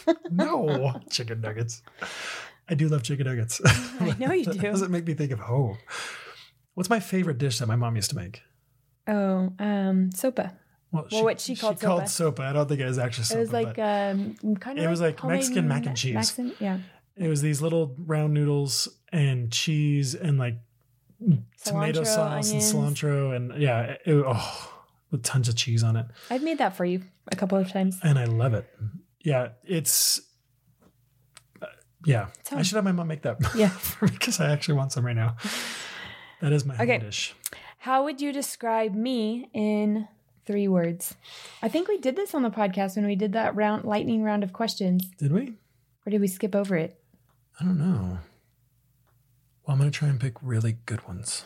[0.31, 1.81] No, chicken nuggets.
[2.69, 3.61] I do love chicken nuggets.
[3.65, 4.59] I know you do.
[4.59, 5.79] doesn't make me think of home.
[6.75, 8.43] What's my favorite dish that my mom used to make?
[9.07, 10.53] oh, um, sopa.
[10.91, 12.41] Well, Well, what she called she called sopa.
[12.41, 13.35] I don't think it was actually sopa.
[13.37, 14.85] it was like um, kind of.
[14.85, 16.15] It was like homemade Mexican mac and cheese.
[16.15, 16.79] Mexican, yeah,
[17.17, 20.57] it was these little round noodles and cheese and like
[21.65, 22.73] tomato sauce onions.
[22.73, 24.73] and cilantro and yeah, it, oh,
[25.11, 26.07] with tons of cheese on it.
[26.31, 27.99] I've made that for you a couple of times.
[28.03, 28.69] And I love it.
[29.21, 30.21] Yeah, it's
[31.63, 31.67] uh,
[32.05, 32.29] yeah.
[32.53, 33.69] I should have my mom make that Yeah.
[33.69, 35.37] for me because I actually want some right now.
[36.45, 36.99] That is my Okay.
[36.99, 37.35] dish.
[37.79, 40.09] How would you describe me in
[40.45, 41.15] three words?
[41.63, 44.45] I think we did this on the podcast when we did that round lightning round
[44.45, 45.55] of questions, Did we?
[46.05, 47.01] or did we skip over it?
[47.59, 48.19] I don't know.
[49.67, 51.45] Well, I'm going to try and pick really good ones.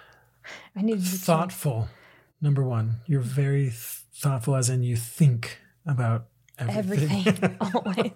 [0.74, 1.88] I needed to Thoughtful,
[2.40, 3.00] number one.
[3.06, 3.74] You're very th-
[4.14, 7.26] thoughtful, as in you think about everything.
[7.28, 8.12] everything always.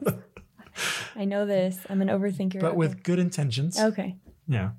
[1.14, 1.78] I know this.
[1.90, 2.60] I'm an overthinker.
[2.60, 3.78] but with good intentions.
[3.78, 4.16] okay.
[4.48, 4.70] Yeah.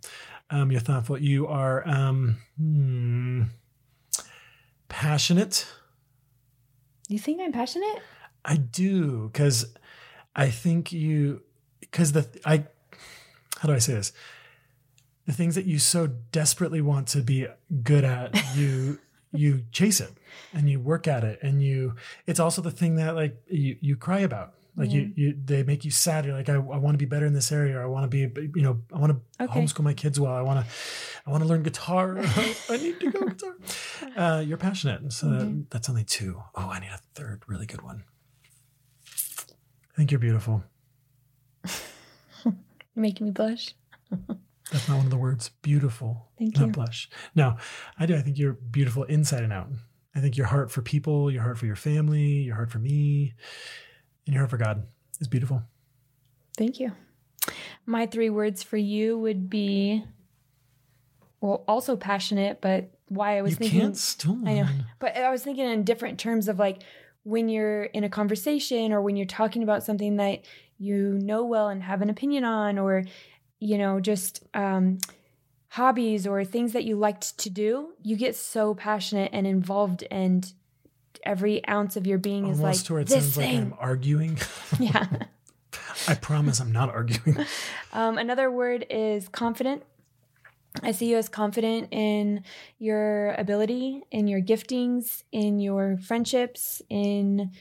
[0.49, 1.17] Um, you're thoughtful.
[1.17, 3.43] You are um, hmm,
[4.87, 5.67] passionate.
[7.07, 7.99] You think I'm passionate?
[8.43, 9.73] I do because
[10.35, 11.41] I think you
[11.79, 12.65] because the I
[13.59, 14.11] how do I say this?
[15.25, 17.47] The things that you so desperately want to be
[17.83, 18.99] good at, you
[19.33, 20.11] you chase it
[20.53, 23.95] and you work at it and you it's also the thing that like you you
[23.95, 24.53] cry about.
[24.77, 26.25] Like you, you, they make you sad.
[26.25, 27.77] You're like, I, I want to be better in this area.
[27.77, 29.61] Or I want to be, you know, I want to Okay.
[29.61, 30.33] homeschool my kids well.
[30.33, 30.71] I want to,
[31.25, 32.17] I want to learn guitar.
[32.69, 33.55] I need to go guitar.
[34.17, 35.13] Uh, you're passionate.
[35.13, 36.41] So that, that's only two.
[36.55, 38.03] Oh, I need a third really good one.
[39.05, 40.61] I think you're beautiful.
[42.43, 42.53] You're
[43.01, 43.75] making me blush.
[44.71, 45.49] That's not one of the words.
[45.61, 46.27] Beautiful.
[46.37, 46.71] Thank not you.
[46.71, 47.09] blush.
[47.35, 47.57] No,
[47.99, 48.15] I do.
[48.15, 49.67] I think you're beautiful inside and out.
[50.15, 53.33] I think your heart for people, your heart for your family, your heart for me,
[53.33, 53.33] and
[54.33, 54.87] your heart for God
[55.19, 55.61] is beautiful.
[56.57, 56.91] Thank you.
[57.85, 60.03] My three words for you would be,
[61.41, 63.81] well, also passionate, but why I was you thinking.
[63.81, 64.39] can't still.
[64.45, 64.67] I know.
[64.99, 66.81] But I was thinking in different terms of like
[67.23, 70.45] when you're in a conversation or when you're talking about something that
[70.77, 73.03] you know well and have an opinion on, or,
[73.59, 74.97] you know, just um,
[75.69, 80.51] hobbies or things that you liked to do, you get so passionate and involved, and
[81.23, 83.55] every ounce of your being is Almost like to where it this sounds like.
[83.55, 84.37] I'm arguing.
[84.79, 85.05] yeah.
[86.07, 87.45] I promise I'm not arguing.
[87.93, 89.83] Um, another word is confident.
[90.83, 92.43] I see you as confident in
[92.77, 97.51] your ability, in your giftings, in your friendships, in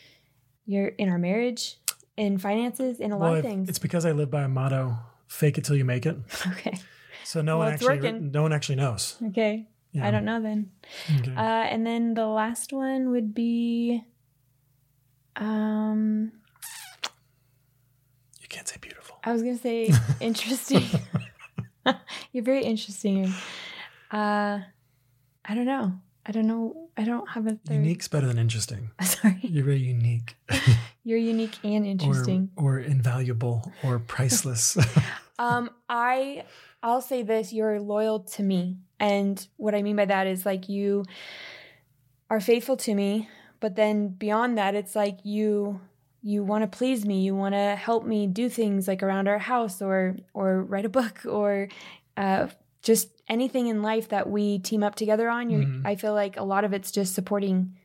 [0.67, 1.77] your in our marriage,
[2.17, 3.69] in finances, in a lot of I've- things.
[3.69, 4.97] it's because I live by a motto:
[5.29, 6.17] "Fake it till you make it."
[6.49, 6.77] Okay.
[7.23, 8.33] So no Well, one actually, working.
[8.33, 9.17] no one actually knows.
[9.29, 9.69] Okay.
[9.95, 10.07] Yeah.
[10.07, 10.71] I don't know then.
[11.21, 11.33] Okay.
[11.35, 14.03] Uh, and then the last one would be
[15.37, 16.33] um
[18.41, 19.19] you can't say beautiful.
[19.25, 20.85] I was gonna say interesting.
[22.33, 23.33] You're very interesting.
[24.11, 24.61] Uh
[25.45, 25.93] I don't know.
[26.27, 26.89] I don't know.
[26.97, 27.75] I don't have a third.
[27.75, 28.91] Unique's better than interesting.
[29.03, 29.39] Sorry.
[29.43, 30.37] You're very unique,
[31.05, 32.51] You're unique and or interesting.
[32.57, 34.79] or invaluable, or priceless.
[35.39, 36.45] um, I
[36.83, 38.79] I'll say this, you're loyal to me.
[39.01, 41.05] And what I mean by that is like you
[42.31, 43.29] are faithful to me,
[43.61, 45.81] but then beyond that, it's like you
[46.23, 49.39] you want to please me, you want to help me do things like around our
[49.39, 51.69] house or or write a book or
[52.17, 52.47] uh
[52.83, 55.51] just anything in life that we team up together on.
[55.51, 55.87] You Mhm.
[55.87, 57.77] I feel like a lot of it's just supporting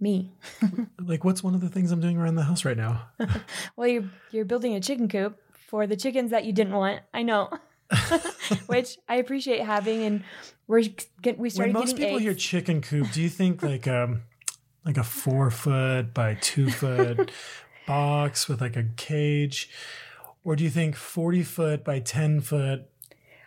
[0.00, 0.32] me.
[1.00, 3.08] like, what's one of the things I'm doing around the house right now?
[3.76, 7.00] Well, you're you're building a chicken coop for the chickens that you didn't want.
[7.12, 7.50] I know.
[8.66, 10.02] which I appreciate having.
[10.02, 10.22] And
[10.68, 10.84] we're
[11.22, 12.24] get, we when started most getting people eggs.
[12.24, 14.22] hear chicken coop, do you think like um
[14.84, 17.32] like a four foot by two foot
[17.86, 19.70] box with like a cage,
[20.44, 22.82] or do you think forty foot by ten foot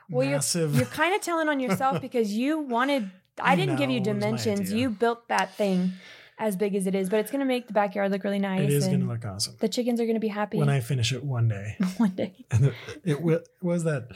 [0.10, 0.72] well, massive?
[0.72, 3.10] you're, you're kind of telling on yourself because you wanted.
[3.40, 4.74] I didn't give you No, was my dimensions.
[4.74, 5.94] You built that thing
[6.42, 8.62] as big as it is, but it's going to make the backyard look really nice.
[8.62, 10.80] it is going to look awesome the chickens are going to be happy when I
[10.80, 11.78] finish it one day.
[11.98, 12.46] one day.
[12.50, 12.74] And it,
[13.06, 14.10] it was that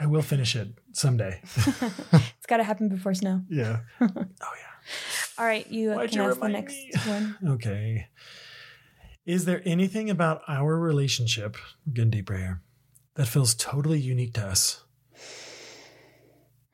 [0.00, 1.40] I will finish it someday.
[2.38, 3.42] It's got to happen before snow.
[3.48, 3.80] Yeah.
[4.00, 4.72] oh yeah.
[5.38, 6.90] All right, you Why'd can you ask the next me?
[7.06, 7.36] one.
[7.46, 8.08] Okay.
[9.26, 12.62] Is there anything about our relationship, we're getting deeper here,
[13.14, 14.82] that feels totally unique to us?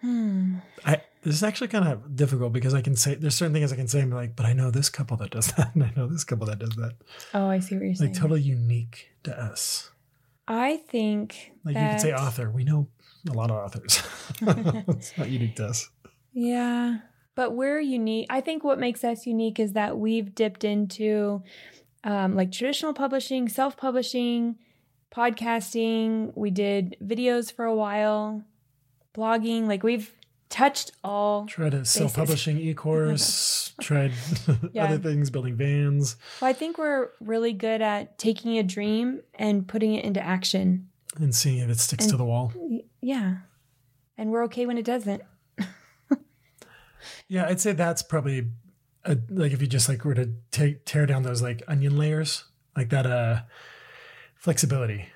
[0.01, 0.57] Hmm.
[0.85, 3.77] I this is actually kind of difficult because I can say there's certain things I
[3.77, 5.93] can say and be like, but I know this couple that does that, and I
[5.97, 6.93] know this couple that does that.
[7.35, 8.13] Oh, I see what you're saying.
[8.13, 9.91] Like totally unique to us.
[10.49, 12.49] I think Like that, you could say author.
[12.51, 12.89] We know
[13.29, 14.03] a lot of authors.
[14.89, 15.89] it's not unique to us.
[16.33, 16.99] Yeah,
[17.35, 18.27] but we're unique.
[18.31, 21.43] I think what makes us unique is that we've dipped into
[22.05, 24.57] um, like traditional publishing, self publishing,
[25.15, 26.33] podcasting.
[26.37, 28.43] We did videos for a while,
[29.15, 29.67] blogging.
[29.67, 30.13] Like we've
[30.49, 31.47] touched all.
[31.47, 34.13] Tried a self-publishing e-course, tried
[34.73, 34.85] Yeah.
[34.85, 39.67] other things, building vans, Well, I think we're really good at taking a dream and
[39.67, 40.89] putting it into action.
[41.19, 42.53] and seeing if it sticks And- to the wall.
[43.07, 43.37] Yeah.
[44.19, 45.23] And we're okay when it doesn't.
[47.29, 48.49] Yeah, I'd say that's probably
[49.05, 52.45] a, like if you just like were to take tear down those like onion layers,
[52.77, 53.43] like that uh
[54.37, 55.07] flexibility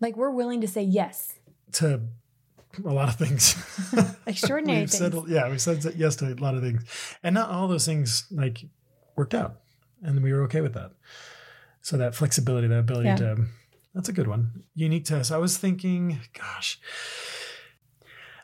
[0.00, 1.34] Like we're willing to say yes.
[1.72, 2.00] to
[2.84, 3.54] a lot of things.
[4.26, 5.12] Extraordinary We've things.
[5.14, 6.84] said yeah, we said yes to a lot of things,
[7.22, 8.64] and not all those things like
[9.16, 9.60] worked out,
[10.02, 10.92] and we were okay with that.
[11.82, 13.16] So that flexibility, that ability Yeah.
[13.16, 13.44] to
[13.94, 14.64] that's a good one.
[14.74, 15.30] Unique to us.
[15.30, 16.80] I was thinking, gosh,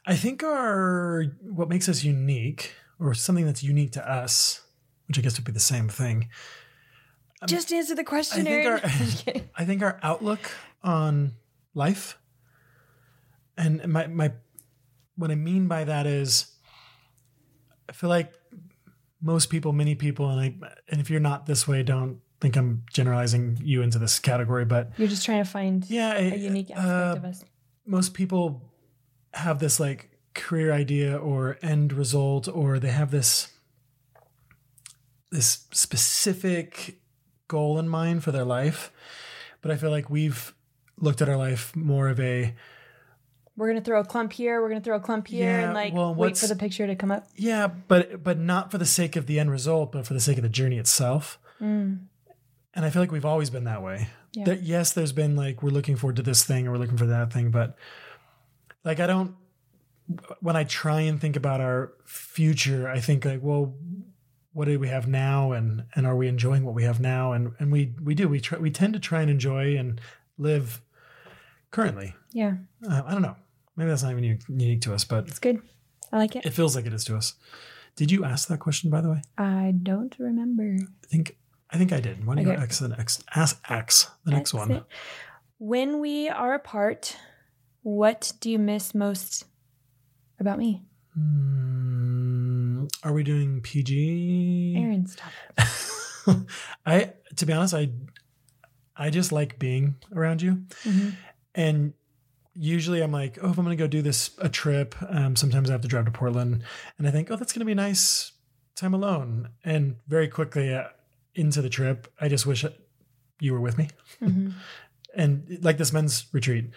[0.06, 4.62] I think our what makes us unique, or something that's unique to us,
[5.08, 6.28] which I guess would be the same thing.
[7.46, 9.42] Just answer the question, I think our-.
[9.56, 10.50] I think our outlook
[10.82, 11.32] on
[11.74, 12.18] life
[13.56, 14.32] and my my
[15.16, 16.46] what I mean by that is
[17.88, 18.32] I feel like
[19.22, 20.54] most people, many people, and I
[20.88, 24.92] and if you're not this way, don't think I'm generalizing you into this category, but
[24.96, 27.44] You're just trying to find yeah, a I- unique aspect uh, of us.
[27.86, 28.62] most people
[29.34, 33.48] have this like career idea or end result or they have this
[35.30, 36.98] this specific
[37.48, 38.92] goal in mind for their life
[39.60, 40.54] but i feel like we've
[40.98, 42.54] looked at our life more of a
[43.56, 44.60] We're gonna throw a clump here.
[44.60, 46.94] We're gonna throw a clump here, Yeah, and like well, wait for the picture to
[46.94, 47.26] come up.
[47.36, 50.36] yeah but but not for the sake of the end result but for the sake
[50.36, 52.06] of the journey itself Mm,
[52.74, 54.44] and i feel like we've always been that way Yeah.
[54.44, 57.06] That- yes there's been like we're looking forward to this thing or we're looking for
[57.06, 57.76] that thing but
[58.84, 59.34] like i don't
[60.40, 63.74] when i try and think about our future i think like well
[64.52, 67.52] what do we have now and and are we enjoying what we have now and
[67.58, 70.00] and we we do we try we tend to try and enjoy and
[70.38, 70.80] live
[71.70, 72.54] currently yeah,
[72.90, 73.36] uh, i don't know
[73.76, 75.60] maybe that's not even unique to us but it's good.
[76.12, 76.44] I like it.
[76.44, 77.34] it feels like it is to us
[77.96, 80.76] did you ask that question by the way I don't remember.
[81.04, 81.36] i think
[81.70, 82.62] i think i did why don't you Okay.
[82.62, 84.86] ask the next ask x the next one Exit.
[85.58, 87.16] When we are apart,
[87.82, 89.44] what do you miss most
[90.38, 90.82] about me,
[91.14, 94.74] Hmm, are we doing PG?
[94.78, 95.06] Aaron?
[95.06, 95.32] Stop.
[96.86, 97.90] I, to be honest, I,
[98.96, 101.14] I just like being around you, Mhm.
[101.54, 101.92] and
[102.54, 105.68] usually I'm like, oh, if I'm going to go do this a trip, um, sometimes
[105.70, 106.62] I have to drive to Portland,
[106.98, 108.32] and I think, oh, that's going to be a nice
[108.76, 110.84] time alone, and very quickly uh,
[111.34, 112.64] into the trip, I just wish
[113.40, 113.88] you were with me,
[114.22, 114.52] Mhm.
[115.14, 116.70] and like this men's retreat.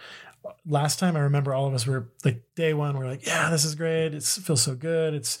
[0.66, 3.64] Last time I remember all of us were like day one, we're like, yeah, this
[3.64, 4.14] is great.
[4.14, 5.14] It feels so good.
[5.14, 5.38] It's,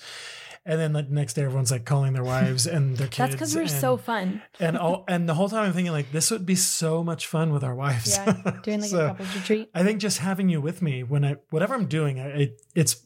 [0.66, 3.18] and then like next day, everyone's like calling their wives and their kids.
[3.18, 4.42] That's because we're and, so fun.
[4.58, 7.52] and all and the whole time I'm thinking like this would be so much fun
[7.52, 8.16] with our wives.
[8.16, 9.70] Yeah, doing like So, a couples retreat.
[9.74, 12.96] I think just having you with me when I whatever I'm doing, I, it, it's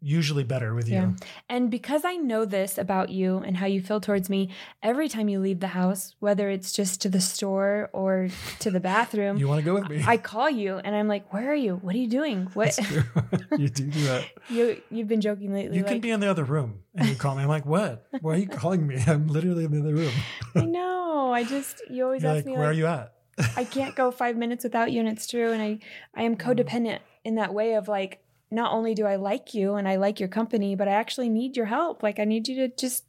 [0.00, 0.94] usually better with you.
[0.94, 1.10] Yeah.
[1.48, 4.50] And because I know this about you and how you feel towards me,
[4.82, 8.28] every time you leave the house, whether it's just to the store or
[8.60, 10.04] to the bathroom, You want to go with me?
[10.06, 11.76] I call you and I'm like, "Where are you?
[11.76, 12.48] What are you doing?
[12.54, 12.78] What?"
[13.58, 14.24] You do do that.
[14.50, 15.76] you you've been joking lately.
[15.76, 17.42] You like, can be in the other room and you call me.
[17.42, 18.06] I'm like, what?
[18.20, 19.02] Why are you calling me?
[19.06, 20.12] I'm literally in the other room.
[20.54, 21.32] I know.
[21.32, 23.14] I just you always You're ask like, me where like, are you at?
[23.56, 25.52] I can't go five minutes without you, and it's true.
[25.52, 25.78] And I
[26.14, 28.20] I am codependent in that way of like.
[28.50, 31.56] Not only do I like you and I like your company, but I actually need
[31.56, 32.02] your help.
[32.02, 33.04] Like I need you to just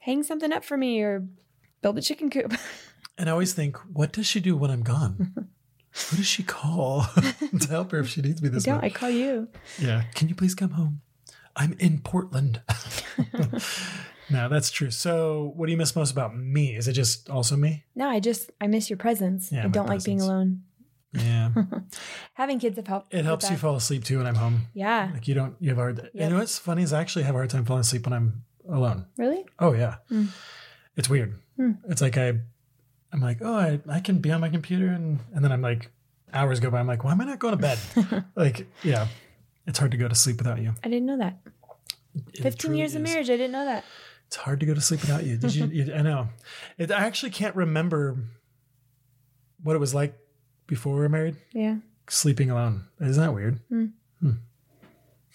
[0.00, 1.26] hang something up for me or
[1.82, 2.54] build a chicken coop.
[3.18, 5.32] And I always think, what does she do when I'm gone?
[5.36, 7.06] Who does she call
[7.60, 8.84] to help her if she needs me this don't.
[8.84, 9.48] I call you.
[9.78, 10.02] Yeah.
[10.14, 11.00] Can you please come home?
[11.56, 12.60] I'm in Portland.
[14.30, 14.90] no, that's true.
[14.90, 16.76] So, what do you miss most about me?
[16.76, 17.84] Is it just also me?
[17.94, 19.50] No, I just I miss your presence.
[19.50, 20.64] Yeah, I don't like being alone.
[21.16, 21.50] Yeah.
[22.34, 23.14] Having kids have helped.
[23.14, 24.66] It helps you fall asleep too when I'm home.
[24.74, 25.10] Yeah.
[25.12, 25.96] Like you don't, you have a hard.
[25.98, 26.10] Yep.
[26.14, 28.44] You know what's funny is I actually have a hard time falling asleep when I'm
[28.68, 29.06] alone.
[29.16, 29.44] Really?
[29.58, 30.26] Oh yeah, Hmm.
[30.96, 31.34] it's weird.
[31.56, 31.72] Hmm.
[31.88, 32.28] It's like I,
[33.12, 35.90] I'm like, oh, I, I can be on my computer, and and then I'm like,
[36.32, 36.80] hours go by.
[36.80, 37.78] I'm like, why am I not going to bed?
[38.36, 39.06] like, yeah,
[39.66, 40.74] it's hard to go to sleep without you.
[40.84, 41.38] I didn't know that.
[42.34, 43.28] It 15 truly years of marriage.
[43.30, 43.84] I didn't know that.
[44.26, 45.36] It's hard to go to sleep without you.
[45.36, 45.66] Did you?
[45.72, 46.28] you I know.
[46.78, 48.18] It, I actually can't remember
[49.62, 50.14] what it was like
[50.66, 51.76] before we were married, Yeah.
[52.08, 52.86] sleeping alone.
[53.00, 53.60] Isn't that weird?
[53.68, 53.86] Hmm.
[54.20, 54.30] Hmm.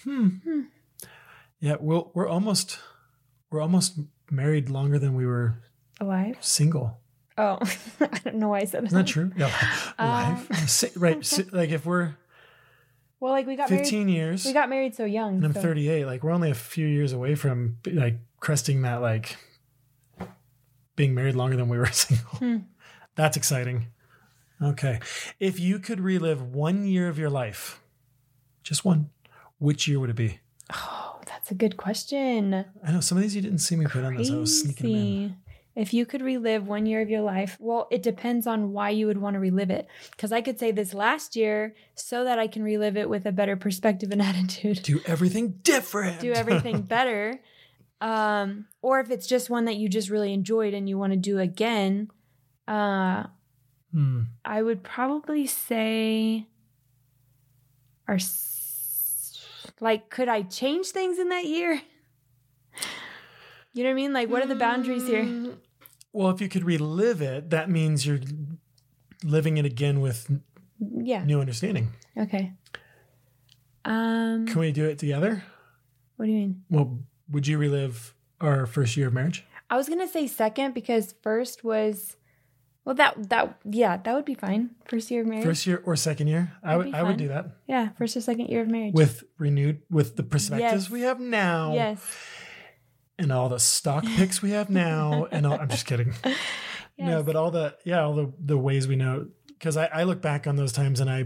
[0.03, 0.61] Hmm.
[1.59, 2.79] Yeah, we'll, we're almost
[3.51, 3.99] we're almost
[4.31, 5.55] married longer than we were
[5.99, 6.37] Alive?
[6.41, 6.97] single.
[7.37, 7.59] Oh,
[7.99, 9.31] I don't know why I said Isn't that true?
[9.37, 9.51] Yeah,
[9.99, 10.69] Uh, alive.
[10.69, 11.39] Si- right.
[11.51, 12.15] Like if we're
[13.19, 14.13] Well, like we got 15 married.
[14.13, 15.35] years We got married so young.
[15.35, 19.01] and I'm so- 38, like we're only a few years away from like cresting that
[19.01, 19.37] like
[20.95, 22.25] being married longer than we were single.
[22.39, 22.57] Hmm.
[23.15, 23.87] That's exciting.
[24.61, 24.99] Okay.
[25.39, 27.81] If you could relive one year of your life,
[28.63, 29.09] just one,
[29.57, 30.39] which year would it be?
[30.73, 32.65] Oh, that's a good question.
[32.85, 34.29] I know some of these you didn't see me put on this.
[34.31, 35.37] I was sneaking them in.
[35.73, 39.07] If you could relive one year of your life, well, it depends on why you
[39.07, 39.87] would want to relive it.
[40.11, 43.31] Because I could say this last year so that I can relive it with a
[43.31, 44.83] better perspective and attitude.
[44.83, 46.19] Do everything different.
[46.19, 47.39] do everything better.
[48.01, 51.17] Um, or if it's just one that you just really enjoyed and you want to
[51.17, 52.09] do again,
[52.67, 53.23] uh,
[53.93, 54.21] Hmm.
[54.45, 56.47] I would probably say,
[58.07, 58.17] our
[59.79, 61.81] like, could I change things in that year?
[63.73, 64.13] You know what I mean?
[64.13, 65.23] Like, what are the boundaries here?
[65.23, 65.57] Mm,
[66.13, 68.19] Well, if you could relive it, that means you're
[69.23, 70.29] living it again with
[70.79, 71.23] Yeah.
[71.23, 71.89] new understanding.
[72.17, 72.51] Okay.
[73.85, 75.43] Um, Can we do it together?
[76.17, 76.63] what do you mean?
[76.69, 76.99] Well,
[77.29, 79.43] would you relive our first year of marriage?
[79.69, 82.17] I was gonna say second because first was,
[82.85, 84.71] well, that that yeah, that would be fine.
[84.87, 85.45] First year of marriage.
[85.45, 86.51] First year or second year?
[86.63, 87.57] I That'd would I would do that.
[87.67, 88.93] yeah, first or second year of marriage.
[88.93, 90.89] With renewed with the perspectives Yes.
[90.89, 92.03] we have now yes.
[93.19, 96.13] and all the stock picks we have now and all, I'm just kidding.
[96.97, 100.21] No, but all the yeah, all the the ways we know because I, I look
[100.21, 101.25] back on those times and I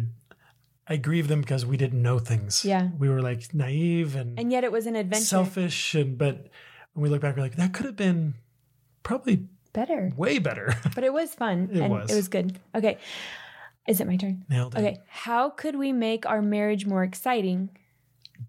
[0.87, 2.63] I grieve them because we didn't know things.
[2.63, 2.89] Yeah.
[2.99, 5.25] We were like naive and, and yet it was an adventure.
[5.25, 6.49] selfish and but
[6.93, 8.35] when we look back we're like that could have been
[9.03, 10.73] probably Better, way better.
[10.95, 11.69] but it was fun.
[11.71, 12.11] It and was.
[12.11, 12.59] It was good.
[12.73, 12.97] Okay.
[13.87, 14.45] Is it my turn?
[14.49, 14.79] Nailed it.
[14.79, 14.97] Okay.
[15.07, 17.69] How could we make our marriage more exciting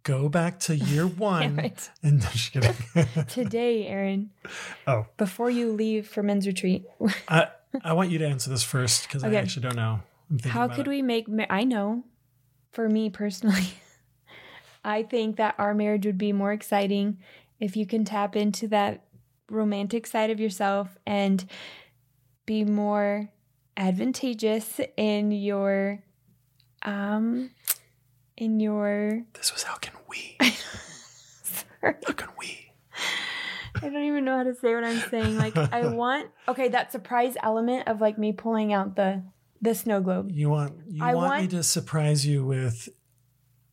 [0.03, 1.57] Go back to year one.
[1.57, 1.91] right.
[2.03, 2.75] And no, just kidding.
[3.29, 4.31] today, Aaron?
[4.87, 6.85] oh, Before you leave for men's retreat,
[7.29, 7.49] I
[7.85, 9.37] I want you to answer this first because Okay.
[9.37, 10.01] I actually don't know.
[10.31, 10.91] I'm thinking how could it.
[10.91, 11.29] we make?
[11.29, 12.03] Ma- I know,
[12.73, 13.75] for me personally,
[14.85, 17.19] I think that our marriage would be more exciting
[17.61, 19.05] if you can tap into that
[19.51, 21.45] romantic side of yourself and
[22.47, 23.29] be more
[23.77, 26.03] advantageous in your
[26.83, 27.51] um
[28.37, 30.37] in your This was how can we?
[31.43, 32.73] sorry, How can we?
[33.83, 35.37] I don't even know how to say what I'm saying.
[35.37, 39.23] Like I want okay, that surprise element of like me pulling out the
[39.63, 42.89] the snow globe You want you I want, me to surprise you with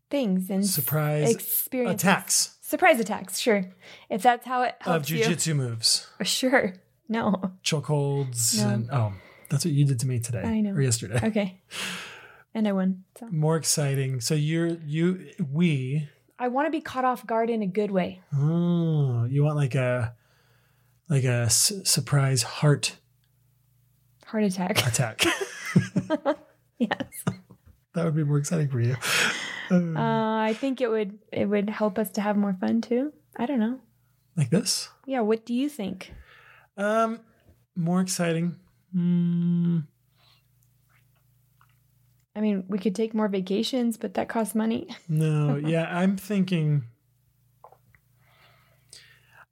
[0.09, 2.03] things and surprise experiences.
[2.03, 3.65] attacks Surprise attacks, sure.
[4.09, 5.21] If that's how it of helps you.
[5.23, 6.73] jujitsu moves, uh, Sure.
[7.09, 7.51] No.
[7.61, 8.69] chokeholds, No.
[8.69, 9.13] and oh,
[9.49, 10.71] that's what you did to me today I know.
[10.71, 11.19] or yesterday.
[11.23, 11.61] Okay.
[12.55, 13.03] And I won.
[13.19, 14.21] So More exciting.
[14.21, 16.07] So you're you we.
[16.39, 18.21] I want to be caught off guard in a good way.
[18.33, 20.13] Oh, you want like a
[21.09, 22.95] like a s- surprise heart
[24.27, 24.87] Heart attack.
[24.87, 25.23] attack.
[26.79, 27.23] yes.
[27.93, 28.95] That would be more exciting for you.
[28.95, 29.29] Uh,
[29.71, 33.11] Uh, I think it would it would help us to have more fun too.
[33.37, 33.79] I don't know.
[34.35, 34.89] like this.
[35.07, 36.13] Yeah, what do you think?
[36.77, 37.21] Um,
[37.75, 38.57] more exciting.
[38.95, 39.87] Mm,
[42.35, 44.89] I mean, we could take more vacations, but that costs money.
[45.07, 46.83] no, yeah, I'm thinking.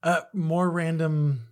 [0.03, 1.47] Uh, more random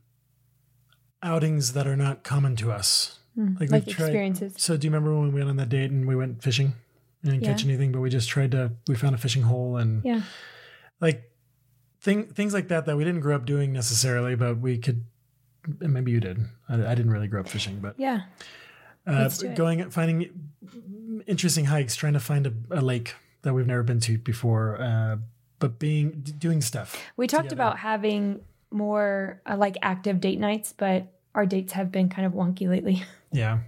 [1.21, 3.18] outings that are not common to us.
[3.39, 4.53] Hmm, Like Like, we've tried- experiences.
[4.57, 6.73] So, do you remember when we went on that date and we went fishing?
[7.23, 8.71] We didn't catch anything, but we just tried to.
[8.87, 10.21] We found a fishing hole and Yeah.
[11.01, 11.31] like
[12.01, 15.03] thing things like that that we didn't grow up doing necessarily, but we could.
[15.81, 16.39] and Maybe you did.
[16.67, 18.21] I, I didn't really grow up fishing, but Yeah.
[19.07, 19.55] uh, Let's do it.
[19.55, 20.49] going finding
[21.27, 25.17] interesting hikes, trying to find a, a lake that we've never been to before, uh,
[25.59, 26.95] but being doing stuff.
[27.17, 27.55] We talked together.
[27.61, 28.39] about having
[28.71, 31.07] more uh, like active date nights, but
[31.39, 33.03] our dates have been kind of wonky lately.
[33.31, 33.59] Yeah,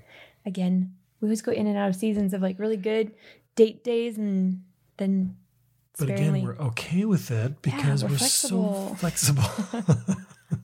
[0.43, 0.95] Again.
[1.19, 3.11] we always go in and out of seasons of like really good
[3.53, 4.63] date days and
[4.97, 5.37] then
[5.99, 9.43] But again, we're okay with it because we're we're, so flexible.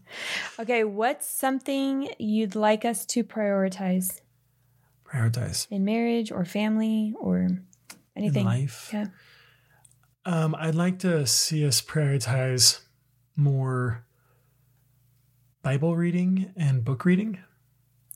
[0.59, 4.21] okay, what's something you'd like us to prioritize
[5.05, 7.49] Prioritize in marriage or family or
[8.15, 8.41] anything?
[8.41, 8.89] in life.
[8.91, 9.05] Yeah.
[10.25, 12.81] Um, I'd like to see us prioritize
[13.35, 14.06] more
[15.67, 17.39] Bible reading and book reading.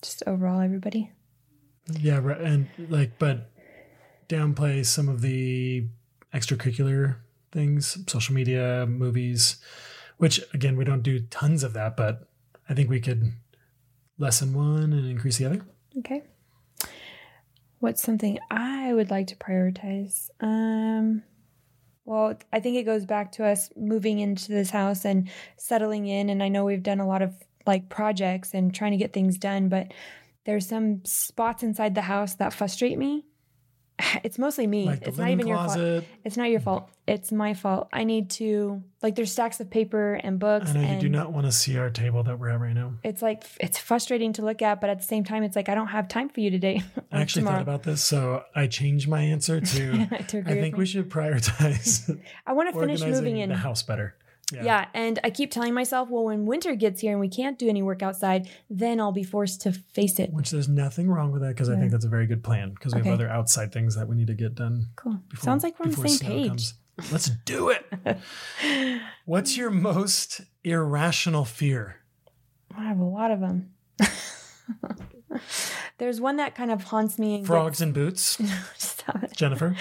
[0.02, 1.12] Just overall, everybody.
[1.99, 3.49] Yeah, right, and like, but
[4.30, 5.86] downplay some of the
[6.34, 7.18] extracurricular
[7.52, 9.58] things, social media, movies,
[10.16, 12.30] which again we don't do tons of that, but
[12.70, 13.34] I think we could
[14.18, 15.62] lessen one and increase the other.
[15.97, 16.24] Okay.
[17.80, 20.30] What's something I would like to prioritize?
[20.39, 21.24] Um
[22.06, 26.30] well, I think it goes back to us moving into this house and settling in
[26.30, 27.34] and I know we've done a lot of
[27.66, 29.93] like projects and trying to get things done, but
[30.45, 33.26] there's some spots inside the house that frustrate me.
[34.24, 34.86] It's mostly me.
[34.86, 35.68] Like it's not even your fault.
[35.74, 36.06] closet.
[36.24, 36.89] It's not your fault.
[37.08, 37.89] It's my fault.
[37.91, 41.34] I need to like there's stacks of paper and books I know you do not
[41.34, 42.93] want to see our table that we're at right now.
[43.04, 45.76] it's like it's frustrating to look at, but at the same time, it's like I
[45.76, 46.82] don't have time for you today.
[47.12, 47.58] I actually tomorrow.
[47.58, 50.08] thought about this, so I changed my answer to.
[50.28, 53.49] to I think we should prioritize I want to finish moving in.
[53.49, 54.16] the house better.
[54.52, 54.64] Yeah.
[54.64, 54.86] Yeah.
[54.93, 57.82] and I keep telling myself, well, when winter gets here and we can't do any
[57.82, 60.32] work outside, then I'll be forced to face it.
[60.34, 62.93] Which there's nothing wrong with that because I think that's a very good plan because
[62.93, 63.10] we Okay.
[63.10, 64.88] have other outside things that we need to get done.
[64.95, 65.20] Cool.
[65.30, 66.47] Before, Sounds like we're on the same page.
[66.49, 66.74] comes.
[67.12, 67.86] Let's do it.
[69.26, 71.97] What's your most irrational fear?
[72.78, 73.72] I have a lot of them.
[75.97, 77.36] There's one that kind of haunts me.
[77.36, 79.34] And Frogs and boots, Gets, Stop it.
[79.36, 79.76] Jennifer.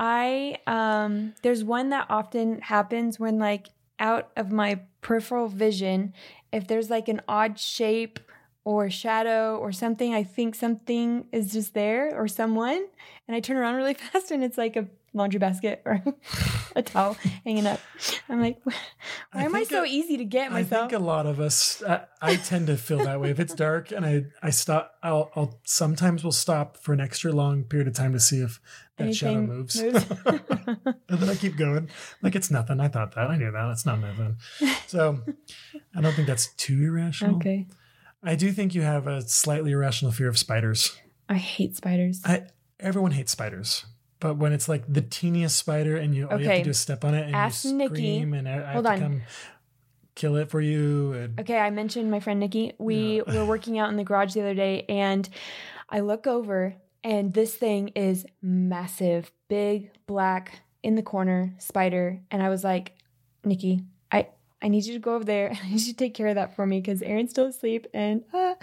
[0.00, 3.66] I um there's one that often happens when like
[3.98, 6.12] out of my peripheral vision,
[6.52, 8.18] if there's like an odd shape
[8.64, 12.86] or shadow or something, I think something is just there or someone,
[13.26, 16.02] and I turn around really fast and it's like a laundry basket or
[16.76, 17.80] a towel hanging up.
[18.28, 18.74] I'm like, why
[19.32, 20.84] I am I so easy to get myself?
[20.84, 21.82] I think a lot of us.
[21.82, 23.30] I, I tend to feel that way.
[23.30, 27.32] If it's dark and I I stop, I'll, I'll sometimes will stop for an extra
[27.32, 28.60] long period of time to see if
[28.96, 30.04] that shadow moves, moves.
[30.26, 31.88] and then I keep going.
[32.22, 32.80] Like it's nothing.
[32.80, 33.30] I thought that.
[33.30, 33.70] I knew that.
[33.70, 34.36] It's not moving.
[34.86, 35.20] So
[35.94, 37.36] I don't think that's too irrational.
[37.36, 37.66] okay.
[38.22, 40.96] I do think you have a slightly irrational fear of spiders.
[41.28, 42.20] I hate spiders.
[42.24, 42.46] I
[42.80, 43.84] everyone hates spiders,
[44.20, 46.78] but when it's like the teeniest spider and you all you have to do is
[46.78, 47.94] step on it and Ask you Nikki.
[47.94, 49.10] scream and I, I Hold have to on.
[49.12, 49.22] come
[50.14, 51.12] kill it for you.
[51.12, 52.72] And Okay, I mentioned my friend Nikki.
[52.78, 55.28] We were working out in the garage the other day, and
[55.88, 62.20] I look over, and this thing is massive, big, black, in the corner spider.
[62.30, 62.94] And I was like,
[63.44, 64.28] Nikki, I
[64.60, 65.50] I need you to go over there.
[65.64, 67.86] I need you to take care of that for me because Aaron's still asleep.
[67.94, 68.54] And uh,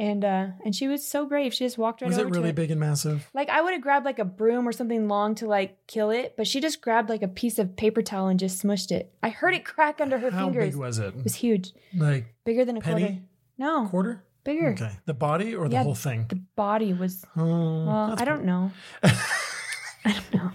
[0.00, 1.52] and uh, and she was so brave.
[1.54, 2.54] She just walked right was over it really it.
[2.56, 3.28] big and massive?
[3.34, 6.34] Like I would have grabbed like a broom or something long to like kill it,
[6.36, 9.12] but she just grabbed like a piece of paper towel and just smushed it.
[9.22, 10.64] I heard it crack under her How fingers.
[10.64, 11.14] How big was it?
[11.14, 12.98] it was huge, Like bigger than a quarter.
[13.06, 13.22] penny
[13.58, 14.24] No, quarter?
[14.42, 14.70] bigger.
[14.70, 16.24] Okay, the body or the Yeah, whole thing?
[16.28, 17.22] The body was.
[17.36, 18.72] Oh, Well, I don't what- know.
[19.02, 20.50] I don't know.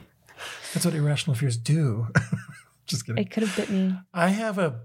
[0.73, 2.07] That's what irrational fears do.
[2.87, 3.23] Just kidding.
[3.23, 3.95] It could have bit me.
[4.13, 4.79] I have a.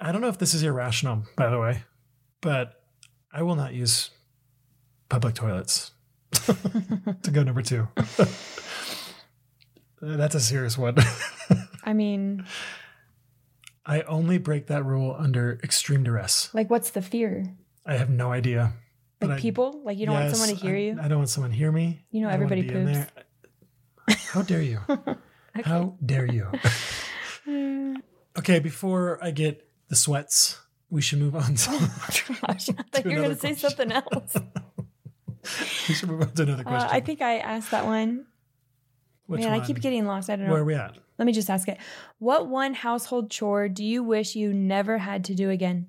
[0.00, 1.84] I don't know if this is irrational, by the way,
[2.40, 2.81] but
[3.32, 4.10] I will not use
[5.08, 5.92] public toilets
[6.32, 7.88] to go number two.
[10.04, 10.96] Uh, that's a serious one.
[11.84, 12.44] I mean,
[13.86, 16.50] I only break that rule under extreme duress.
[16.52, 17.54] like, what's the fear?
[17.86, 18.72] I have no idea.
[19.20, 19.80] But Like I- people?
[19.84, 20.98] Like you don't want someone to hear I- you?
[21.00, 22.04] I don't want someone to hear me.
[22.10, 22.94] You know I don't wanna everybody
[24.06, 24.22] poops.
[24.32, 24.80] How dare you?
[25.64, 26.48] How dare you?
[28.38, 30.58] okay, before I get the sweats,
[30.92, 31.70] we should move on to
[32.46, 34.36] Gosh, I thought you were going to say something else.
[35.88, 36.90] we should move on to another Uh, question.
[36.92, 38.26] I think I asked that one.
[39.26, 39.60] Which Man, one?
[39.60, 40.28] I keep getting lost.
[40.28, 40.52] I don't know.
[40.52, 40.98] Where are we at?
[41.18, 41.78] Let me just ask it.
[42.18, 45.88] What one household chore do you wish you never had to do again?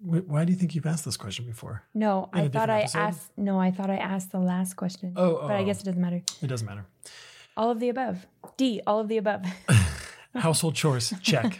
[0.00, 1.84] Why do you think you've asked this question before?
[1.94, 2.98] No, In I thought I episode?
[2.98, 3.30] asked.
[3.38, 5.14] No, I thought I asked the last question.
[5.16, 5.64] Oh, oh, but I oh.
[5.64, 6.22] guess it doesn't matter.
[6.42, 6.84] It doesn't matter.
[7.56, 8.26] All of the above.
[8.58, 8.82] D.
[8.86, 9.46] All of the above.
[10.34, 11.58] Household chores, check.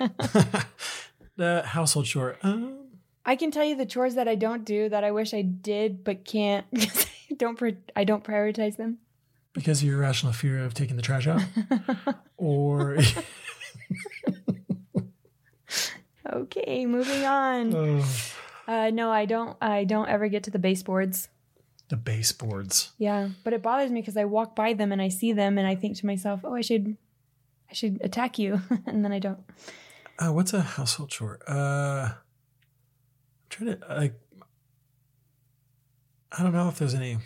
[1.36, 2.36] The household chore.
[2.42, 2.78] Um,
[3.26, 6.04] I can tell you the chores that I don't do that I wish I did
[6.04, 7.56] but can't because I don't.
[7.56, 8.98] pri- I don't prioritize them.
[9.52, 11.42] because of your irrational fear of taking the trash out,
[12.36, 12.98] or
[16.32, 17.74] Okay, moving on.
[17.74, 18.04] oh,
[18.66, 19.56] Uh, no, I don't.
[19.60, 21.28] I don't ever get to the baseboards.
[21.88, 22.92] the baseboards.
[22.98, 25.66] Yeah, but it bothers me because I walk by them and I see them and
[25.66, 26.96] I think to myself, "Oh, I should,
[27.70, 29.40] I should attack you," and then I don't.
[30.18, 31.38] Uh, what's a household chore?
[31.48, 31.52] Uh,
[32.10, 32.14] I'm
[33.50, 34.14] trying to like.
[36.36, 37.18] I don't know if there's any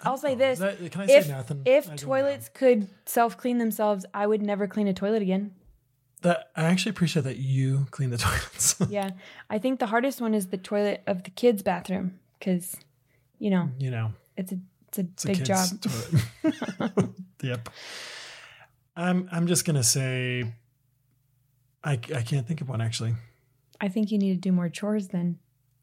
[0.00, 1.62] I'll say this: that- can I if say nothing?
[1.64, 2.06] if don't know.
[2.08, 5.52] toilets could self clean themselves, I would never clean a toilet again.
[6.22, 8.76] that I actually appreciate that you clean the toilets.
[8.88, 9.10] Yeah,
[9.50, 12.76] I think the hardest one is the toilet of the kids' bathroom because,
[13.38, 15.68] you know, you know, it's a it's a it's a big job.
[15.82, 16.24] kid's
[16.80, 17.08] toilet.
[17.42, 17.68] yep.
[18.96, 20.52] I'm I'm just gonna say
[21.84, 23.14] I I can't think of one actually.
[23.80, 25.38] I think you need to do more chores then.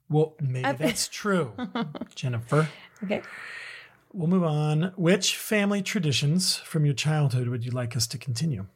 [0.10, 1.54] Well, maybe that's true,
[2.16, 2.68] Jennifer.
[3.04, 3.22] Okay.
[4.14, 4.93] We'll move on.
[4.96, 8.68] Which family traditions from your childhood would you like us to continue?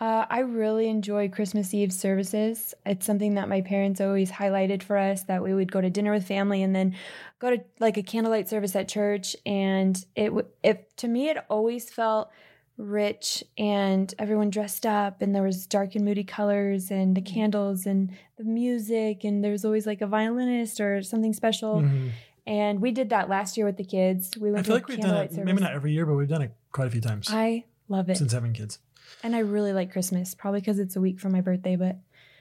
[0.00, 2.72] Uh, I really enjoy Christmas Eve services.
[2.86, 6.12] It's something that my parents always highlighted for us that we would go to dinner
[6.12, 6.94] with family and then
[7.40, 9.34] go to like a candlelight service at church.
[9.44, 12.30] And it, w- it to me, it always felt
[12.78, 17.84] rich and everyone dressed up and there was dark and moody colors and the candles
[17.86, 21.80] and the music and there was always like a violinist or something special.
[21.82, 22.10] Mhm.
[22.46, 24.30] And we did that last year with the kids.
[24.38, 25.44] We went I feel to like we've done it, service.
[25.44, 28.16] maybe not every year, but we've done it quite a few times I love it.
[28.16, 28.78] since having kids.
[29.22, 31.96] And I really like Christmas, probably because it's a week from my birthday, but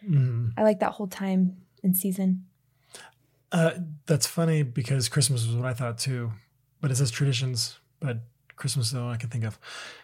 [0.07, 0.53] Mhm.
[0.55, 2.45] I like that whole time and season.
[3.51, 3.71] Uh,
[4.05, 6.31] that's funny because Christmas was what I thought too,
[6.79, 8.19] but it says traditions, but
[8.57, 9.57] Christmas is the I can think of.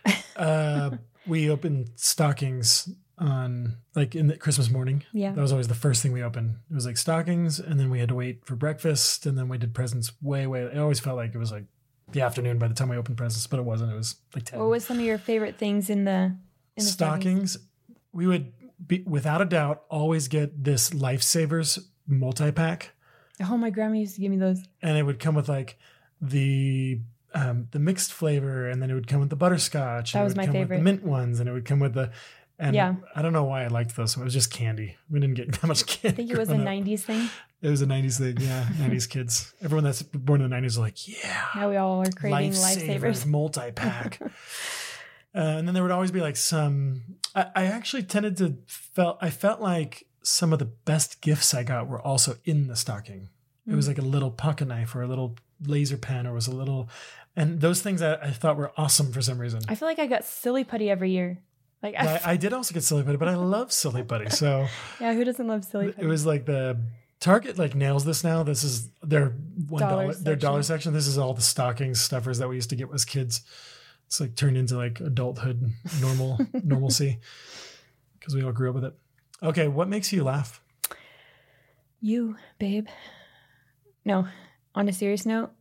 [0.36, 0.90] Uh,
[1.28, 2.90] we opened stockings
[3.20, 5.04] on like in the Christmas morning.
[5.14, 5.32] Yeah.
[5.32, 6.56] That was always the first thing we opened.
[6.72, 9.60] It was like stockings, and then we had to wait for breakfast, and then we
[9.60, 10.64] did presents way, way.
[10.64, 11.66] It always felt like it was like
[12.12, 13.92] the afternoon by the time we opened presents, but it wasn't.
[13.92, 14.60] It was like ten.
[14.60, 16.36] What was some of your favorite things in the
[16.76, 17.58] in the stockings?
[18.12, 18.52] We would
[18.86, 21.78] be without a doubt always get this Lifesavers
[22.08, 22.90] multi pack.
[23.40, 24.64] Oh, my grandma used to give me those.
[24.82, 25.78] and it would come with like
[26.20, 27.02] the
[27.34, 30.14] um, the mixed flavor, and then it would come with the butterscotch.
[30.14, 30.78] That and it was would my come with favorite.
[30.78, 32.12] the mint ones, and it would come with the.
[32.60, 32.96] And Yeah.
[33.16, 34.16] I don't know why I liked those.
[34.16, 34.96] It was just candy.
[35.10, 36.08] We didn't get that much candy.
[36.10, 36.60] I think it was a up.
[36.62, 37.30] '90s thing.
[37.62, 38.38] It was a '90s thing.
[38.40, 39.54] Yeah, '90s kids.
[39.64, 43.26] Everyone that's born in the '90s was like, yeah, Now we all are craving lifesavers.
[43.26, 44.20] multi pack.
[44.22, 44.28] uh,
[45.36, 47.02] and then there would always be like some.
[47.36, 49.18] I, I actually tended to felt.
[49.22, 53.30] I felt like some of the best gifts I got were also in the stocking.
[53.68, 53.90] It was Mm.
[53.90, 55.36] like a little pocket knife or a little
[55.66, 56.90] laser pen or was a little,
[57.36, 59.62] and those things I, I thought were awesome for some reason.
[59.68, 61.40] I feel like I got silly putty every year.
[61.82, 64.30] Like, I, I, did also get silly putty, but I love silly putty.
[64.30, 64.68] So
[65.02, 66.06] yeah, who doesn't love silly putty?
[66.06, 66.80] it was like the
[67.24, 68.44] Target like nails this now.
[68.44, 69.30] This is their
[69.70, 70.92] one Dollar dollar, their dollar section.
[70.92, 70.94] section.
[70.94, 73.42] This is all the stocking stuffers that we used to get as kids.
[74.08, 77.20] It's like turned into like adulthood normal normalcy
[78.20, 78.94] because we all grew up with it.
[79.42, 80.62] Okay, what makes you laugh?
[82.02, 82.88] you, babe.
[84.04, 84.28] No,
[84.76, 85.52] on a serious note,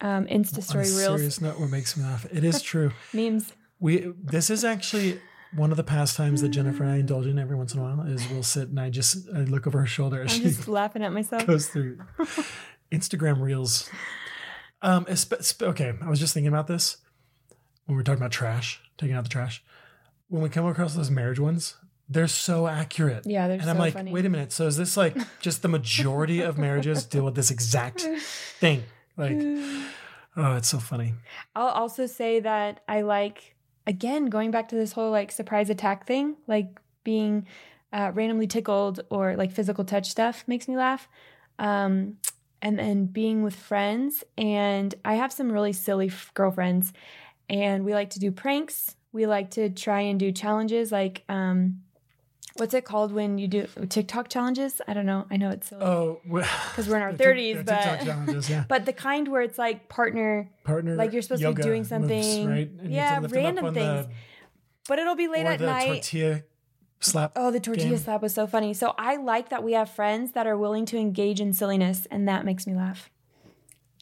[0.00, 2.26] um, Insta On a story reels, serious note, what makes me laugh?
[2.32, 2.92] It is true.
[3.12, 3.52] memes.
[3.78, 5.20] We this is actually
[5.54, 8.00] one of the pastimes that Jennifer and I indulge in every once in a while.
[8.06, 11.12] Is we'll sit and I just I look over her shoulder I'm just laughing at
[11.12, 11.46] myself.
[11.46, 11.98] goes through
[12.92, 13.88] Instagram reels.
[14.82, 15.06] Um,
[15.62, 16.98] okay, I was just thinking about this
[17.86, 19.62] when we were talking about trash, taking out the trash.
[20.28, 21.76] When we come across those marriage ones,
[22.08, 23.26] they're so accurate.
[23.26, 24.12] Yeah, they're and I'm so like, funny.
[24.12, 24.52] wait a minute.
[24.52, 28.00] So is this like just the majority of marriages deal with this exact
[28.60, 28.84] thing?
[29.16, 29.36] Like,
[30.36, 31.14] oh, it's so funny.
[31.54, 33.54] I'll also say that I like
[33.86, 37.46] again going back to this whole like surprise attack thing, like being
[37.92, 41.08] uh, randomly tickled or like physical touch stuff makes me laugh.
[41.58, 42.18] Um,
[42.62, 46.92] and then being with friends, and I have some really silly f- girlfriends,
[47.48, 48.96] and we like to do pranks.
[49.12, 51.82] We like to try and do challenges, like um,
[52.58, 54.80] what's it called when you do TikTok challenges?
[54.88, 55.26] I don't know.
[55.30, 55.82] I know it's silly.
[55.84, 58.64] Oh, because we're in our 30s, but TikTok challenges, yeah.
[58.68, 61.88] but the kind where it's like partner Partner, Like you're supposed to be doing moves,
[61.88, 62.70] something- right?
[62.80, 64.14] And yeah, have to lift them up random things.
[64.88, 65.86] but it'll be The, late or at the night.
[65.86, 66.42] tortilla
[67.00, 67.32] slap.
[67.36, 67.98] Oh, the tortilla game.
[67.98, 68.72] slap was so funny.
[68.74, 72.26] So I like that we have friends that are willing to engage in silliness, and
[72.28, 73.10] that makes me laugh.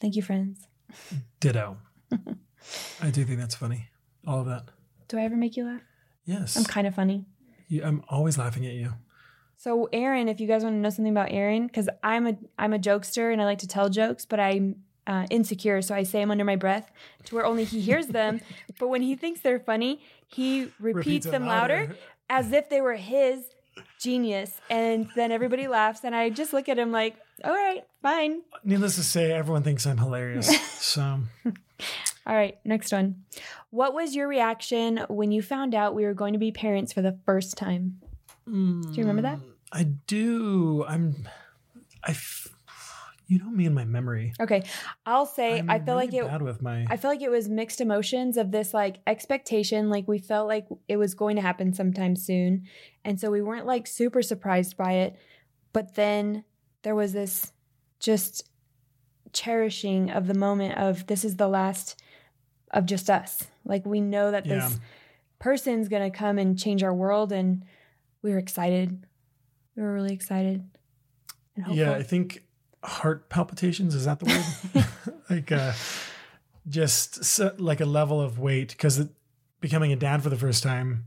[0.01, 0.67] Thank you, friends.
[1.39, 1.77] Ditto.
[3.01, 3.89] I do think that's funny.
[4.25, 4.63] All of that.
[5.07, 5.81] Do I ever make you laugh?
[6.25, 6.57] Yes.
[6.57, 7.25] I'm kind of funny.
[7.67, 8.93] You- I'm always laughing at you.
[9.57, 12.73] So Aaron, if you guys want to know something about Aaron, because I'm a I'm
[12.73, 16.19] a jokester and I like to tell jokes, but I'm uh, insecure, so I say
[16.19, 16.91] them under my breath
[17.25, 18.41] to where only he hears them.
[18.79, 21.95] but when he thinks they're funny, he repeats, it them louder.
[22.29, 23.45] as if they were his
[23.99, 28.41] genius, and then everybody laughs, and I just look at him like, "All right, fine."
[28.63, 30.47] Needless to say, everyone thinks I'm hilarious.
[30.81, 31.19] so
[32.27, 33.23] All right, next one.
[33.69, 37.01] What was your reaction when you found out we were going to be parents for
[37.01, 37.99] the first time?
[38.47, 38.51] Do
[38.93, 39.37] you remember that?
[39.39, 40.85] Hmm, I do.
[40.87, 41.27] I'm.
[42.03, 42.11] I.
[42.11, 42.47] f-
[43.27, 44.33] You know me and my memory.
[44.39, 44.63] Okay,
[45.05, 46.23] I'll say I'm I feel like it.
[46.27, 46.85] bad with my.
[46.89, 50.67] I feel like it was mixed emotions of this like expectation, like we felt like
[50.87, 52.65] it was going to happen sometime soon.
[53.03, 55.15] And so we weren't like super surprised by it.
[55.73, 56.43] But then
[56.85, 57.51] there was this
[57.99, 58.47] just
[59.33, 61.99] cherishing of the moment of this is the last
[62.69, 63.47] of just us.
[63.65, 64.59] Like we know that Yeah.
[64.59, 64.79] this
[65.39, 67.65] person's gonna come and change our world, and
[68.21, 69.05] we were excited.
[69.75, 70.63] We were really excited.
[71.55, 71.75] And hopeful.
[71.83, 72.43] Yeah, I think
[72.83, 74.25] heart palpitations is that the
[74.75, 74.85] word?
[75.29, 75.73] like uh
[76.69, 79.07] just so, like a level of weight because
[79.59, 81.05] becoming a dad for the first time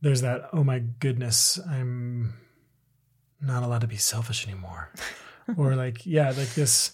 [0.00, 2.34] there's that oh my goodness, I'm
[3.42, 4.90] not allowed to be selfish anymore.
[5.56, 6.92] or like yeah, like this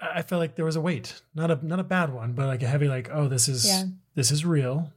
[0.00, 1.20] I felt like there was a weight.
[1.34, 3.84] Not a not a bad one, but like a heavy like oh this is Yeah.
[4.14, 4.92] this is real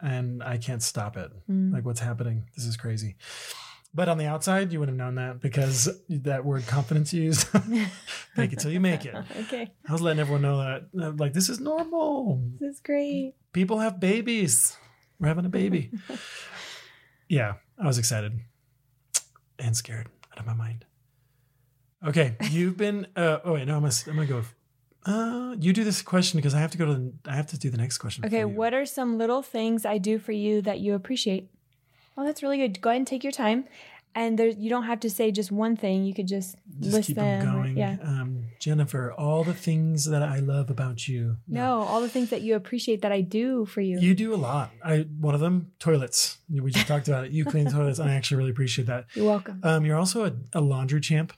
[0.00, 1.30] and I can't stop it.
[1.50, 1.72] Mm.
[1.72, 2.44] Like what's happening?
[2.56, 3.16] This is crazy.
[3.94, 7.46] But on the outside, you would have known that because that word confidence used.
[8.36, 9.14] Make it till you make it.
[9.40, 10.56] okay, I was letting everyone know
[10.94, 12.40] that, like, this is normal.
[12.58, 13.34] this is great.
[13.52, 14.78] People have babies.
[15.20, 15.90] We're having a baby.
[17.28, 18.40] yeah, I was excited
[19.58, 20.84] and scared out of my mind.
[22.06, 23.06] Okay, you've been.
[23.16, 23.94] Uh, oh wait, no, I'm gonna.
[24.06, 24.42] I'm gonna go.
[25.04, 26.94] Uh, you do this question because I have to go to.
[26.94, 28.24] The, I have to do the next question.
[28.24, 31.50] Okay, what are some little things I do for you that you appreciate?
[32.16, 32.80] Well, that's really good.
[32.80, 33.64] Go ahead and take your time.
[34.14, 36.04] And there, you don't have to say just one thing.
[36.04, 37.44] You could just, Just list keep them.
[37.44, 37.76] going.
[37.78, 37.96] yeah.
[38.02, 41.38] Um, Jennifer, all the things that I love about you.
[41.48, 43.98] No, all the things that you appreciate that I do for you.
[43.98, 44.70] You do a lot.
[44.84, 46.38] I one of them toilets.
[46.50, 47.32] We just talked about it.
[47.32, 49.06] You clean toilets, and I actually really appreciate that.
[49.14, 49.60] You're welcome.
[49.62, 51.32] Um, you're also a, a laundry champ,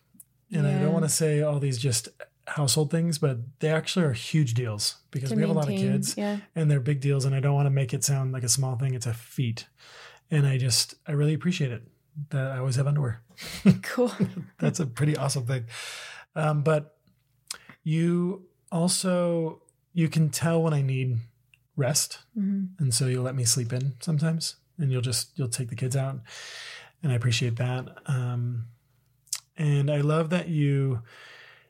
[0.53, 2.09] and I don't want to say all these just
[2.47, 5.75] household things, but they actually are huge deals because To we have a lot of
[5.77, 6.39] kids, Yeah.
[6.55, 7.25] and they're big deals.
[7.25, 8.95] And I don't want to make it sound like a small thing.
[8.95, 9.67] It's a feat,
[10.31, 11.85] and I just I really appreciate it
[12.31, 13.21] that I always have underwear.
[13.83, 14.13] Cool.
[14.59, 15.65] That's a pretty awesome thing.
[16.37, 16.97] Um, but
[17.83, 19.63] you also
[19.93, 21.19] you can tell when I need
[21.77, 22.71] rest, Mhm.
[22.79, 25.97] and so you'll let me sleep in sometimes, and you'll just you'll take the kids
[25.97, 26.21] out,
[27.03, 27.89] and I appreciate that.
[28.07, 28.67] Um,
[29.57, 31.03] and I love that you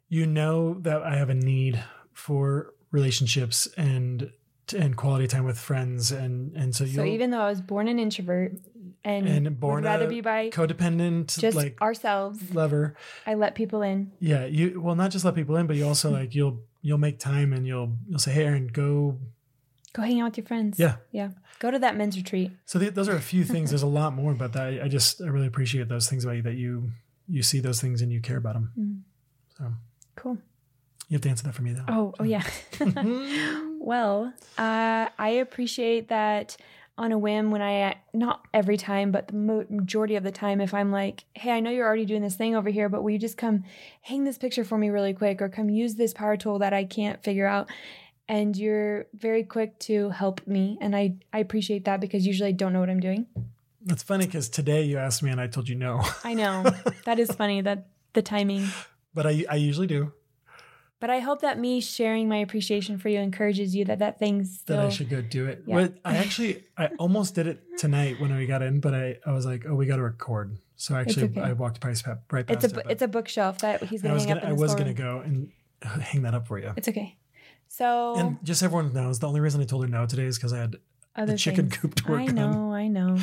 [0.09, 1.83] you know that I have a need
[2.13, 4.31] for relationships and
[4.73, 7.89] and quality time with friends, and and so you So even though I was born
[7.89, 8.53] an introvert
[9.05, 12.97] and, And born rather a be by codependent just like ourselves, lover.
[13.27, 14.13] I let people in.
[14.21, 17.19] Yeah, you well not just let people in, but you also like you'll you'll make
[17.19, 19.19] time and you'll you'll say, "Hey, Aaron, go."
[19.93, 20.77] Go hang out with your friends.
[20.77, 20.97] Yeah.
[21.13, 21.31] Yeah.
[21.61, 22.51] Go to that men's retreat.
[22.65, 23.71] So th- those are a few things.
[23.71, 26.43] There's a lot more, but I, I just I really appreciate those things about you
[26.43, 26.91] that you
[27.29, 28.73] you see those things and you care about them.
[28.79, 29.01] Mm.
[29.57, 29.73] So
[30.17, 30.39] Cool.
[31.09, 31.85] you have to answer that for me though.
[31.89, 32.43] Oh, oh yeah.
[33.85, 36.57] well, uh, I appreciate that
[36.97, 40.73] on a whim when I, not every time, but the majority of the time, if
[40.73, 43.19] I'm like, hey, I know you're already doing this thing over here, but will you
[43.19, 43.65] just come
[44.03, 46.85] hang this picture for me really quick or come use this power tool that I
[46.85, 47.69] can't figure out?
[48.29, 50.79] And you're very quick to help me.
[50.81, 53.27] And I, I appreciate that because usually I don't know what I'm doing.
[53.85, 56.65] That's funny because today you asked me and I told you no, I know.
[57.05, 58.67] that is funny that the timing.
[59.13, 60.13] but I I usually do.
[61.05, 64.63] But I hope that me sharing my appreciation for you encourages you that that thing's
[64.63, 65.63] That I should go do it.
[65.67, 65.75] Yeah.
[65.75, 69.33] What I actually I almost did it tonight when we got in, but I I
[69.33, 70.57] was like, oh, we got to record.
[70.77, 71.43] So actually, okay.
[71.43, 72.87] I walked past, right past It's a it.
[72.89, 74.95] it's a bookshelf that he's gonna was hang gonna up I was storeroom.
[74.95, 75.53] gonna go and
[76.03, 76.73] hang that up for you.
[76.75, 77.19] It's okay.
[77.69, 80.39] So And just so everyone knows, the only reason I told her no today is
[80.39, 80.77] because I had
[81.15, 81.83] other the chicken things.
[81.83, 82.35] coop to work I on.
[82.35, 83.19] know, I know.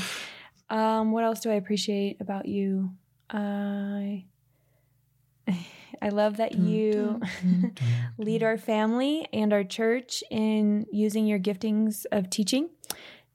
[0.69, 2.91] Um, what else do I appreciate about you?
[3.31, 4.25] I
[6.01, 7.21] I love that you
[8.17, 12.69] lead our family and our church in using your giftings of teaching,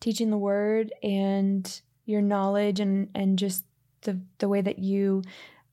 [0.01, 3.65] teaching the word and your knowledge and and just
[4.03, 5.23] the the way that you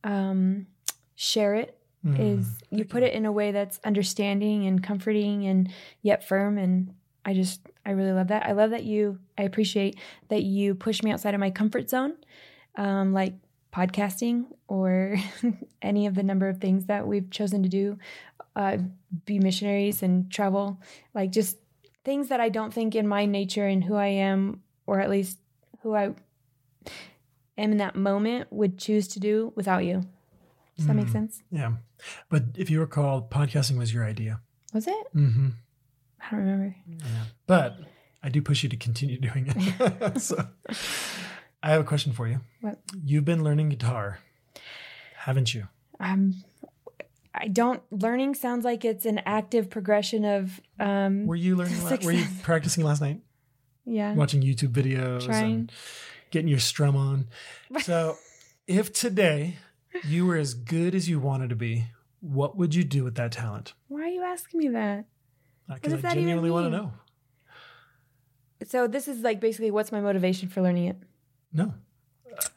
[0.03, 0.67] um,
[1.15, 2.19] share it Mm.
[2.19, 3.07] is you put you.
[3.07, 5.71] it in a way that's understanding and comforting and
[6.01, 9.97] yet firm and i just i really love that i love that you i appreciate
[10.27, 12.11] that you push me outside of my comfort zone
[12.75, 13.35] um, like
[13.73, 15.17] podcasting or
[15.81, 17.97] any of the number of things that we've chosen to do
[18.55, 18.77] uh,
[19.25, 20.79] be missionaries and travel
[21.15, 21.57] like just
[22.05, 25.39] things that i don't think in my nature and who i am or at least
[25.81, 26.03] who i
[27.57, 30.03] am in that moment would choose to do without you
[30.77, 31.11] does that make Mm.
[31.11, 31.73] sense Yeah,
[32.29, 34.41] but if you recall, podcasting was your idea.
[34.73, 35.49] was it Mm-hmm.
[36.19, 36.75] I don't remember.
[36.87, 37.23] Yeah.
[37.47, 37.77] But
[38.23, 40.19] I do push you to continue doing it.
[40.21, 40.47] so
[41.63, 42.41] I have a question for you.
[42.61, 42.79] What?
[43.03, 44.19] You've been learning guitar,
[45.15, 45.69] haven't you?
[45.99, 46.43] Um,
[47.33, 47.81] I don't.
[47.89, 50.59] Learning sounds like it's an active progression of.
[50.79, 51.81] Um, Were you learning?
[51.85, 53.21] La- were you practicing last night?
[53.85, 54.13] yeah.
[54.13, 55.53] Watching YouTube videos Trying.
[55.53, 55.71] and
[56.31, 57.27] getting your strum on.
[57.81, 58.17] So,
[58.67, 59.57] if today
[60.05, 61.85] you were as good as you wanted to be,
[62.19, 63.73] what would you do with that talent?
[63.87, 65.05] Why are you asking me that?
[65.67, 66.91] Because does I that genuinely want to know.
[68.65, 70.97] So this is like basically what's my motivation for learning it?
[71.53, 71.73] No,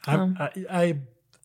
[0.06, 0.36] I, Um.
[0.38, 0.98] I, I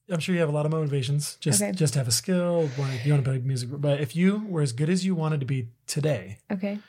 [0.10, 1.38] I'm sure you have a lot of motivations.
[1.39, 1.72] Just Okay.
[1.72, 2.68] just to have a skill.
[2.78, 5.39] Want you want to play music, but if you were as good as you wanted
[5.41, 6.80] to be today, Okay.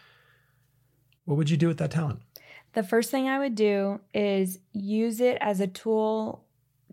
[1.25, 2.21] what would you do with that talent?
[2.75, 6.45] The first thing I would do is use it as a tool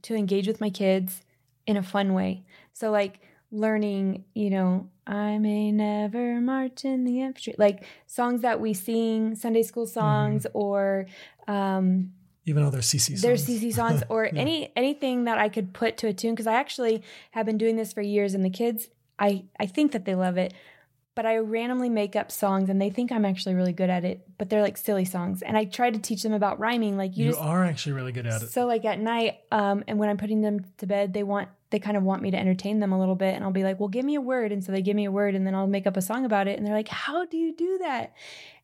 [0.04, 1.22] to engage with my kids
[1.66, 2.44] in a fun way.
[2.74, 8.60] So, like learning, you know, I may never march in the infantry, like songs that
[8.60, 11.08] we sing, Sunday school songs, or
[11.48, 12.12] um,
[12.50, 13.22] Even though they're CC songs.
[13.22, 14.42] their CC songs, or Yeah.
[14.42, 16.34] any anything that I could put to a tune.
[16.34, 19.92] Because I actually have been doing this for years, and the kids, I I think
[19.94, 20.54] that they love it.
[21.16, 24.26] But I randomly make up songs, and they think I'm actually really good at it.
[24.38, 26.96] But they're like silly songs, and I try to teach them about rhyming.
[26.98, 28.50] Like you, You, just are actually really good at it.
[28.52, 31.78] so like at night, um, and when I'm putting them to bed, they want they
[31.80, 33.90] kind of want me to entertain them a little bit, and I'll be like, "Well,
[33.90, 35.86] give me a word," and so they give me a word, and then I'll make
[35.88, 38.14] up a song about it, and they're like, "How do you do that?"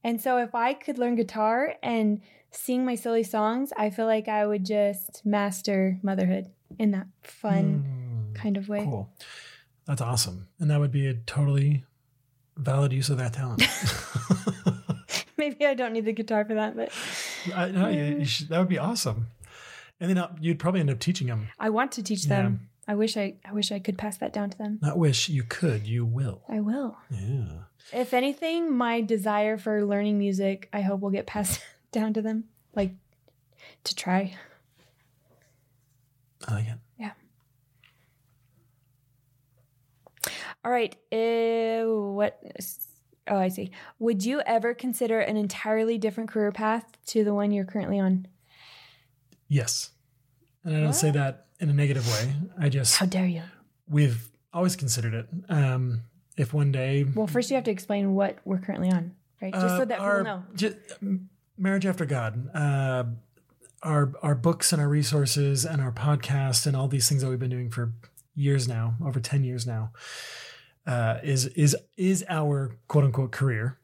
[0.03, 2.21] And so if I could learn guitar and
[2.55, 6.47] sing my silly songs, I feel like I would just master motherhood
[6.79, 8.83] in that fun Hmm, kind of way.
[8.83, 9.09] Cool.
[9.85, 10.47] That's awesome.
[10.59, 11.83] And that would be a totally
[12.57, 13.61] valid use of that talent.
[15.37, 16.91] Maybe I don't need the guitar for that, but
[17.53, 19.27] I, no, you, you should, that would be awesome.
[19.99, 21.49] And then uh, you'd probably end up teaching them.
[21.59, 22.69] I want to teach them.
[22.87, 24.79] I wish I I wish I could pass that down to them.
[24.81, 26.43] Not wish you could, you will.
[26.47, 26.97] I will.
[27.09, 27.63] Yeah.
[27.93, 31.61] If anything, my desire for learning music, I hope will get passed
[31.95, 32.43] down to them,
[32.75, 32.91] like
[33.85, 34.35] to try.
[36.47, 36.77] I like it.
[40.63, 40.95] All right.
[41.11, 42.41] Uh, what?
[43.27, 43.69] Oh, I see.
[43.99, 48.27] Would you ever consider an entirely different career path to the one you're currently on?
[49.47, 49.91] Yes.
[50.63, 52.33] And I don't say that in a negative way.
[52.59, 53.43] I just, How dare you?
[53.87, 55.27] we've always considered it.
[55.49, 56.01] Um,
[56.35, 57.03] if one day.
[57.03, 59.53] Well, first you have to explain what we're currently on, right?
[59.53, 60.43] Just so uh, that our, people know.
[60.55, 61.19] ju-
[61.57, 63.05] marriage after God, uh,
[63.83, 67.39] our, our books and our resources and our podcast and all these things that we've
[67.39, 67.93] been doing for
[68.35, 69.91] years now, over 10 years now,
[70.87, 73.77] uh, is, is, is our quote unquote career.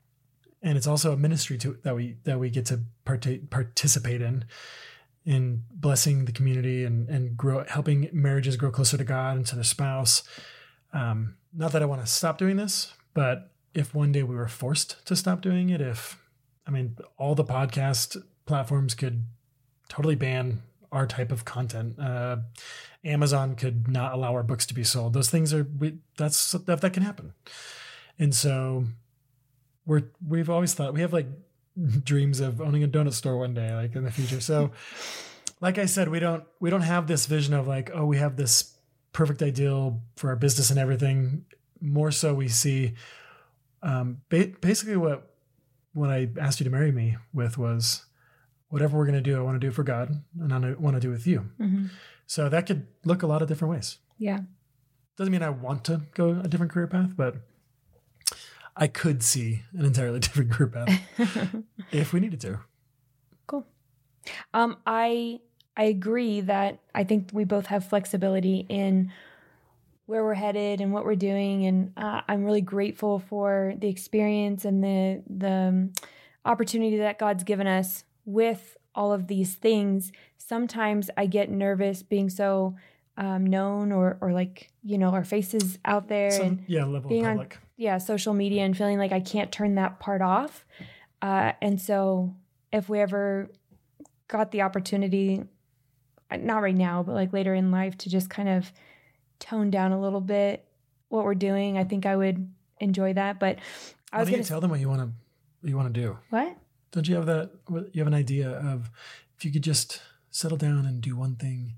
[0.62, 4.46] And it's also a ministry to that we, that we get to parta- participate in.
[5.26, 9.56] in blessing the community and and grow helping marriages grow closer to God and to
[9.56, 10.24] their spouse.
[10.94, 14.48] Um, not that I want to stop doing this, but if one day we were
[14.48, 16.21] forced to stop doing it, if
[16.68, 19.26] I mean all the podcast platforms could
[19.90, 22.38] totally ban our type of content, uh,
[23.04, 25.14] Amazon could not allow our books to be sold.
[25.14, 27.34] Those things are we, that's stuff that can happen,
[28.20, 28.86] and so
[29.86, 31.28] we're we've always thought we have like
[32.04, 34.42] dreams of owning a donut store one day like in the future.
[34.42, 34.72] So
[35.62, 38.36] like i said we don't we don't have this vision of like oh we have
[38.36, 38.76] this
[39.14, 41.46] perfect ideal for our business and everything.
[41.80, 42.94] More so we see
[43.82, 45.31] um ba- basically what
[45.94, 48.06] what i asked you to marry me with was
[48.70, 51.00] whatever we're going to do i want to do for god and i want to
[51.00, 51.88] do with you hmm
[52.28, 54.40] so that could look a lot of different ways Yeah.
[55.18, 57.36] doesn't mean i want to go a different career path but
[58.76, 61.02] i could see an entirely different career path
[61.92, 62.60] if we needed to
[63.48, 63.66] Cool.
[64.54, 65.40] Um, I
[65.76, 69.12] I agree that I think we both have flexibility in
[70.12, 74.66] where we're headed and what we're doing, and uh, I'm really grateful for the experience
[74.66, 75.94] and the the um,
[76.44, 80.12] opportunity that God's given us with all of these things.
[80.38, 82.76] Sometimes I get nervous being so
[83.16, 87.08] um, known or or like you know our faces out there Some- and yeah level
[87.10, 90.66] being on- public yeah, social media and feeling like I can't turn that part off.
[91.22, 92.36] Uh, and so
[92.72, 93.50] if we ever
[94.28, 95.44] got the opportunity,
[96.38, 98.72] not right now, but like later in life to just kind of
[99.42, 100.66] tone down a little bit
[101.10, 103.40] what we're doing, I think I would enjoy that.
[103.40, 103.60] But
[104.14, 105.10] I was going you to tell them what you want to
[105.60, 106.18] what you want to do?
[106.30, 106.56] what?
[106.92, 107.52] Don't you have that?
[107.70, 108.90] You have an idea of
[109.38, 111.74] if you could just settle down and do one thing.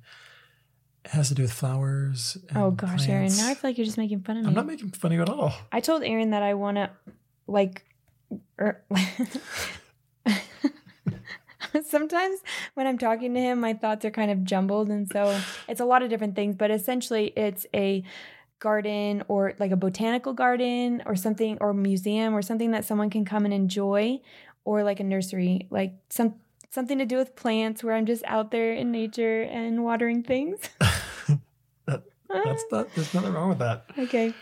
[1.06, 2.38] It has to do with flowers.
[2.50, 3.38] and Oh gosh, Aaron, plants.
[3.40, 4.48] now I feel like you're just making fun of me.
[4.48, 5.54] I'm not making fun of you at all.
[5.72, 6.90] I told Aaron that I want to
[7.46, 7.84] like
[8.60, 8.82] er,
[11.86, 12.40] sometimes
[12.76, 15.86] when I'm talking to him my thoughts are kind of jumbled and so it's a
[15.86, 18.04] lot of different things but essentially it's a
[18.60, 23.26] garden or like a botanical garden or something or museum or something that someone can
[23.26, 24.20] come and enjoy
[24.66, 26.36] or like a nursery like some
[26.70, 30.60] something to do with plants where I'm just out there in nature and watering things.
[31.86, 32.90] That- That's not.
[32.96, 33.86] There's nothing wrong with that.
[33.98, 34.34] okay.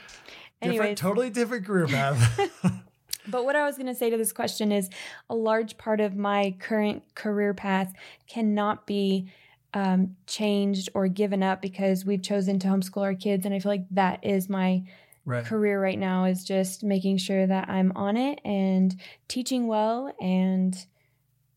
[0.62, 2.86] Different, totally different path.
[3.28, 4.90] But what I was going to say to this question is
[5.30, 7.94] a large part of my current career path
[8.28, 9.32] cannot be
[9.74, 13.46] um, changed or given up because we've chosen to homeschool our kids.
[13.46, 14.84] And I feel like that is my
[15.26, 15.46] right.
[15.46, 18.96] career right now is just making sure that I'm on it and
[19.28, 20.14] teaching well.
[20.20, 20.76] And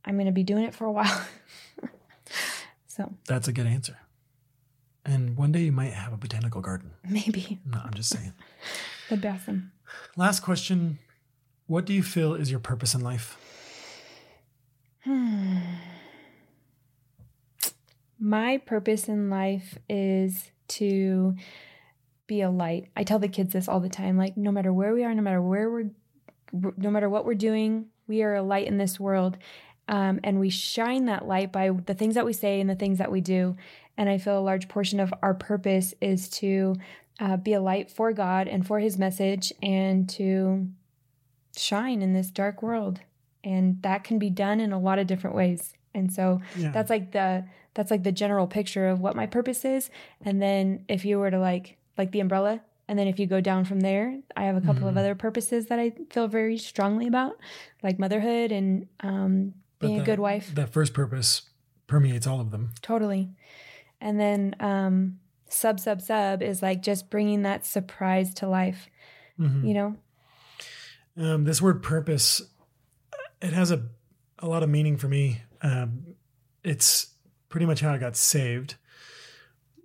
[0.05, 1.27] I'm going to be doing it for a while.
[2.87, 3.99] so, That's a good answer.
[5.07, 6.93] And one day you might have a botanical garden.
[7.09, 7.59] Maybe.
[7.67, 8.33] No, I'm just saying.
[9.11, 9.73] the bathroom.
[10.17, 10.99] Last question
[11.67, 13.39] What do you feel is your purpose in life?
[15.05, 15.59] Hmm.
[18.19, 21.35] My purpose in life is to
[22.27, 22.89] be a light.
[22.97, 25.23] I tell the kids this all the time like no matter where we are, no
[25.23, 25.91] matter where we're
[26.53, 29.37] no matter what we're doing, we are a light in this world.
[29.89, 32.99] Um, and we shine that light by the things that we say and the things
[32.99, 33.57] that we do.
[33.97, 36.77] And I feel a large portion of our purpose is to
[37.21, 40.69] uh, be a light for God and for His message and to
[41.57, 43.01] shine in this dark world.
[43.43, 45.75] And that can be done in a lot of different ways.
[45.95, 46.71] And so Yeah.
[46.73, 47.45] that's like the
[47.75, 49.91] that's like the general picture of what my purpose is.
[50.25, 53.41] And then if you were to like like the umbrella, and then if you go
[53.41, 54.99] down from there, I have a couple of Mhm.
[54.99, 57.39] other purposes that I feel very strongly about,
[57.83, 60.55] like motherhood and um, being a good wife.
[60.55, 61.43] That first purpose
[61.87, 62.71] permeates all of them.
[62.81, 63.31] Totally.
[64.01, 68.89] And then um, sub sub sub is like just bringing that surprise to life.
[69.39, 69.65] Mhm.
[69.67, 69.97] You know,
[71.17, 72.43] Um, this word purpose,
[73.41, 73.87] it has a,
[74.39, 75.43] a lot of meaning for me.
[75.63, 76.17] Um,
[76.63, 77.09] it's
[77.49, 78.75] pretty much how I got saved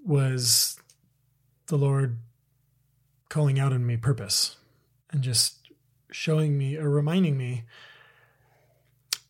[0.03, 0.79] was
[1.67, 2.17] the Lord
[3.29, 4.57] calling out in me purpose
[5.11, 5.69] and just
[6.11, 7.63] showing me or reminding me,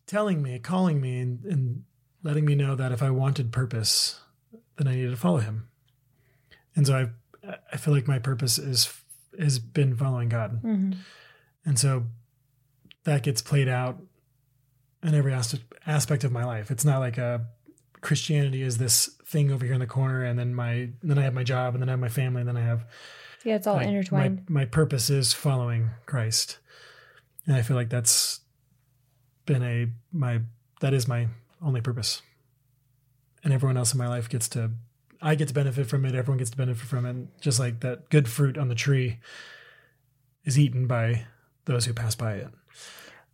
[0.07, 1.83] telling me, calling me, and, and
[2.23, 4.21] letting me know that if I wanted purpose,
[4.77, 5.67] then I needed to follow Him.
[6.75, 6.95] And so
[7.43, 8.93] I, I feel like my purpose is
[9.37, 10.59] has been following God.
[10.61, 10.93] hmm
[11.65, 12.05] And so
[13.03, 13.99] that gets played out
[15.03, 16.71] in every aspect of my life.
[16.71, 17.45] It's not like a
[18.01, 21.33] Christianity is this thing over here in the corner, and then my then I have
[21.33, 22.85] my job, and then I have my family, and then I have
[23.43, 24.45] yeah, it's all like, intertwined.
[24.49, 26.59] My, my purpose is following Christ,
[27.45, 28.39] and I feel like that's
[29.45, 30.41] been a my
[30.79, 31.27] that is my
[31.61, 32.21] only purpose,
[33.43, 34.71] and everyone else in my life gets to
[35.21, 36.15] I get to benefit from it.
[36.15, 37.09] Everyone gets to benefit from it.
[37.09, 39.19] And just like that good fruit on the tree
[40.45, 41.25] is eaten by
[41.65, 42.49] those who pass by it.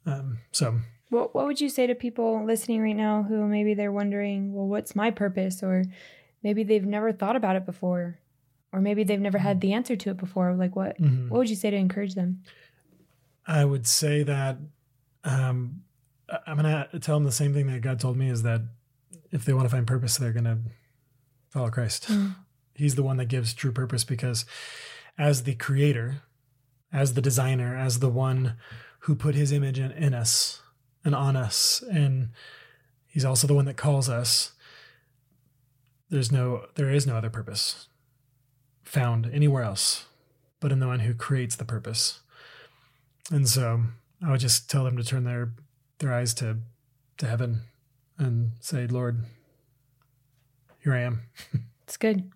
[0.06, 0.76] Um, so
[1.10, 4.68] What What would you say to people listening right now who maybe they're wondering, well,
[4.68, 5.86] what's my purpose, or
[6.44, 8.20] maybe they've never thought about it before,
[8.72, 10.54] or maybe they've never had the answer to it before?
[10.54, 11.30] Like, what mhm.
[11.30, 12.42] What would you say to encourage them?
[13.48, 14.58] I would say that
[15.24, 15.82] um,
[16.48, 18.62] I'm gonna tell them the same thing that God told me is that
[19.32, 20.60] if they want to find purpose, they're gonna
[21.50, 22.08] follow Christ.
[22.08, 22.36] Mm.
[22.74, 24.46] He's the one that gives true purpose because,
[25.18, 26.24] as the creator,
[26.96, 28.54] as the designer, as the one
[29.00, 30.62] who put His image in, in us
[31.04, 32.30] and on us, and
[33.06, 34.54] He's also the one that calls us.
[36.10, 37.90] There's no, there is no other purpose
[38.84, 40.06] found anywhere else,
[40.62, 42.22] but in the one who creates the purpose.
[43.30, 43.82] And so
[44.26, 45.52] I would just tell them to turn their
[46.00, 46.60] their eyes to
[47.18, 47.62] to heaven
[48.18, 49.24] and say, Lord,
[50.82, 51.24] here I am.
[51.88, 52.32] It's good.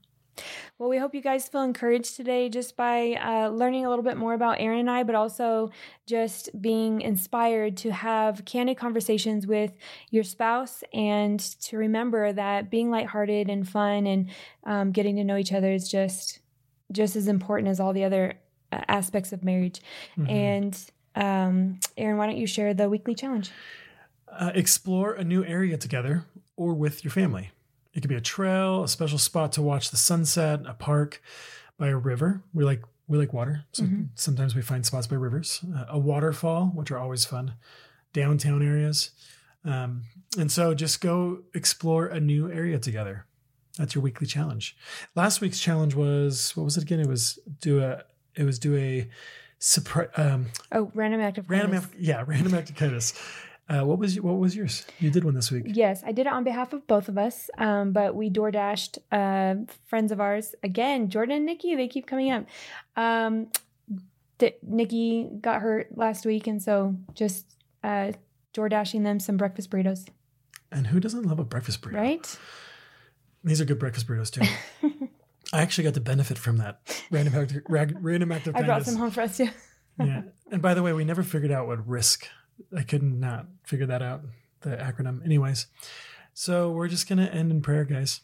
[0.78, 4.18] Well, we hope you guys feel encouraged today just by uh, learning a little bit
[4.18, 5.72] more about Aaron and I, but also
[6.06, 9.74] just being inspired to have candid conversations with
[10.10, 14.30] your spouse and to remember that being lighthearted and fun and
[14.64, 16.40] um, getting to know each other is just
[16.92, 18.40] just as important as all the other
[18.72, 19.80] uh, aspects of marriage.
[20.18, 20.30] Mhm.
[20.30, 23.52] And um, Aaron, why don't you share the weekly challenge?
[24.32, 26.26] uh, explore a new area together
[26.56, 27.52] or with your family.
[27.94, 31.22] It could be a trail, a special spot to watch the sunset, a park
[31.78, 32.44] by a river.
[32.54, 34.10] We like we like water, so Mhm.
[34.14, 35.66] sometimes we find spots by rivers.
[35.76, 37.54] Uh, a waterfall, which are always fun.
[38.14, 39.12] Downtown areas,
[39.66, 40.04] um,
[40.38, 43.26] and so just go explore a new area together.
[43.78, 44.76] That's your weekly challenge.
[45.16, 47.00] Last week's challenge was what was it again?
[47.00, 48.04] It was do a
[48.36, 49.10] it was do a
[49.58, 51.92] surprise um, Oh, random act of random kindness.
[51.92, 53.14] act- yeah random act of kindness.
[53.70, 54.86] Uh, what was what was yours?
[54.99, 55.65] You did one this week.
[55.67, 58.97] Yes, I did it on behalf of both of us, um, but we door dashed
[59.11, 59.55] uh,
[59.86, 61.09] friends of ours again.
[61.09, 62.45] Jordan and Nikki, they keep coming up.
[62.95, 63.47] Um,
[64.39, 67.45] D- Nikki got hurt last week, and so just
[67.84, 68.13] uh,
[68.53, 70.07] door dashing them some breakfast burritos,
[70.72, 71.93] And who doesn't love a breakfast burrito?
[71.93, 72.38] right?
[73.43, 74.49] These are good breakfast burritos too.
[75.53, 78.63] I actually got to benefit from that random act, random act of kindness.
[78.63, 79.49] I brought some home for us too.
[79.99, 80.22] yeah.
[80.51, 82.28] And by the way, we never figured out what risk.
[82.76, 84.22] I could not figure that out.
[84.62, 85.24] The acronym.
[85.24, 85.68] Anyways,
[86.34, 88.22] so we're just gonna end in prayer, guys.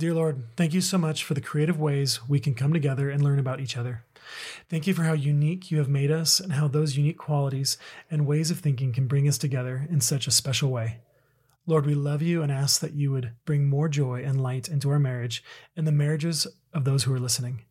[0.00, 3.22] Dear Lord, thank you so much for the creative ways we can come together and
[3.22, 4.04] learn about each other.
[4.68, 7.76] Thank you for how unique you have made us and how those unique qualities
[8.10, 11.00] and ways of thinking can bring us together in such a special way.
[11.66, 14.90] Lord, we love you and ask that you would bring more joy and light into
[14.90, 15.44] our marriage
[15.76, 17.62] and the marriages of those who are listening.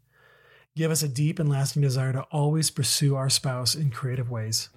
[0.76, 4.70] Give us a deep and lasting desire to always pursue our spouse in creative ways,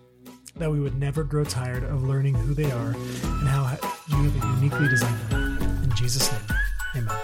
[0.57, 3.77] that we would never grow tired of learning who they are and how
[4.09, 5.59] you have uniquely designed them.
[5.83, 6.59] In Jesus' name,
[6.97, 7.17] amen.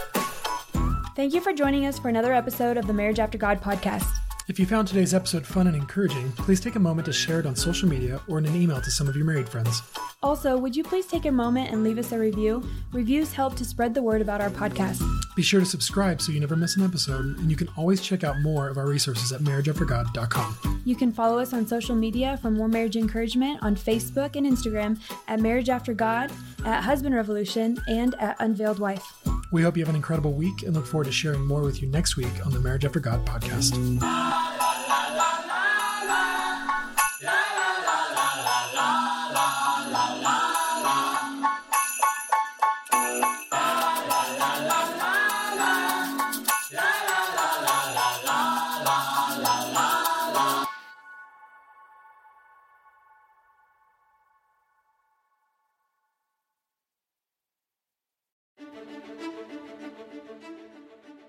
[1.15, 4.07] Thank you for joining us for another episode of the Marriage After God podcast.
[4.49, 7.45] If you found today's episode fun and encouraging, please take a moment to share it
[7.45, 9.83] on social media or in an email to some of your married friends.
[10.23, 12.67] Also, would you please take a moment and leave us a review?
[12.91, 15.03] Reviews help to spread the word about our podcast.
[15.37, 18.25] Be sure to subscribe so you never miss an episode, and you can always check
[18.25, 20.83] out more of our resources at marriageaftergod.com.
[20.87, 24.99] You can follow us on social media for more marriage encouragement on Facebook and Instagram
[25.29, 26.33] at Marriage After God,
[26.65, 29.13] at Husband Revolution, and at Unveiled Wife.
[29.51, 31.89] We hope you have an incredible week and look forward to sharing more with you
[31.89, 34.58] next week on the Marriage After God podcast.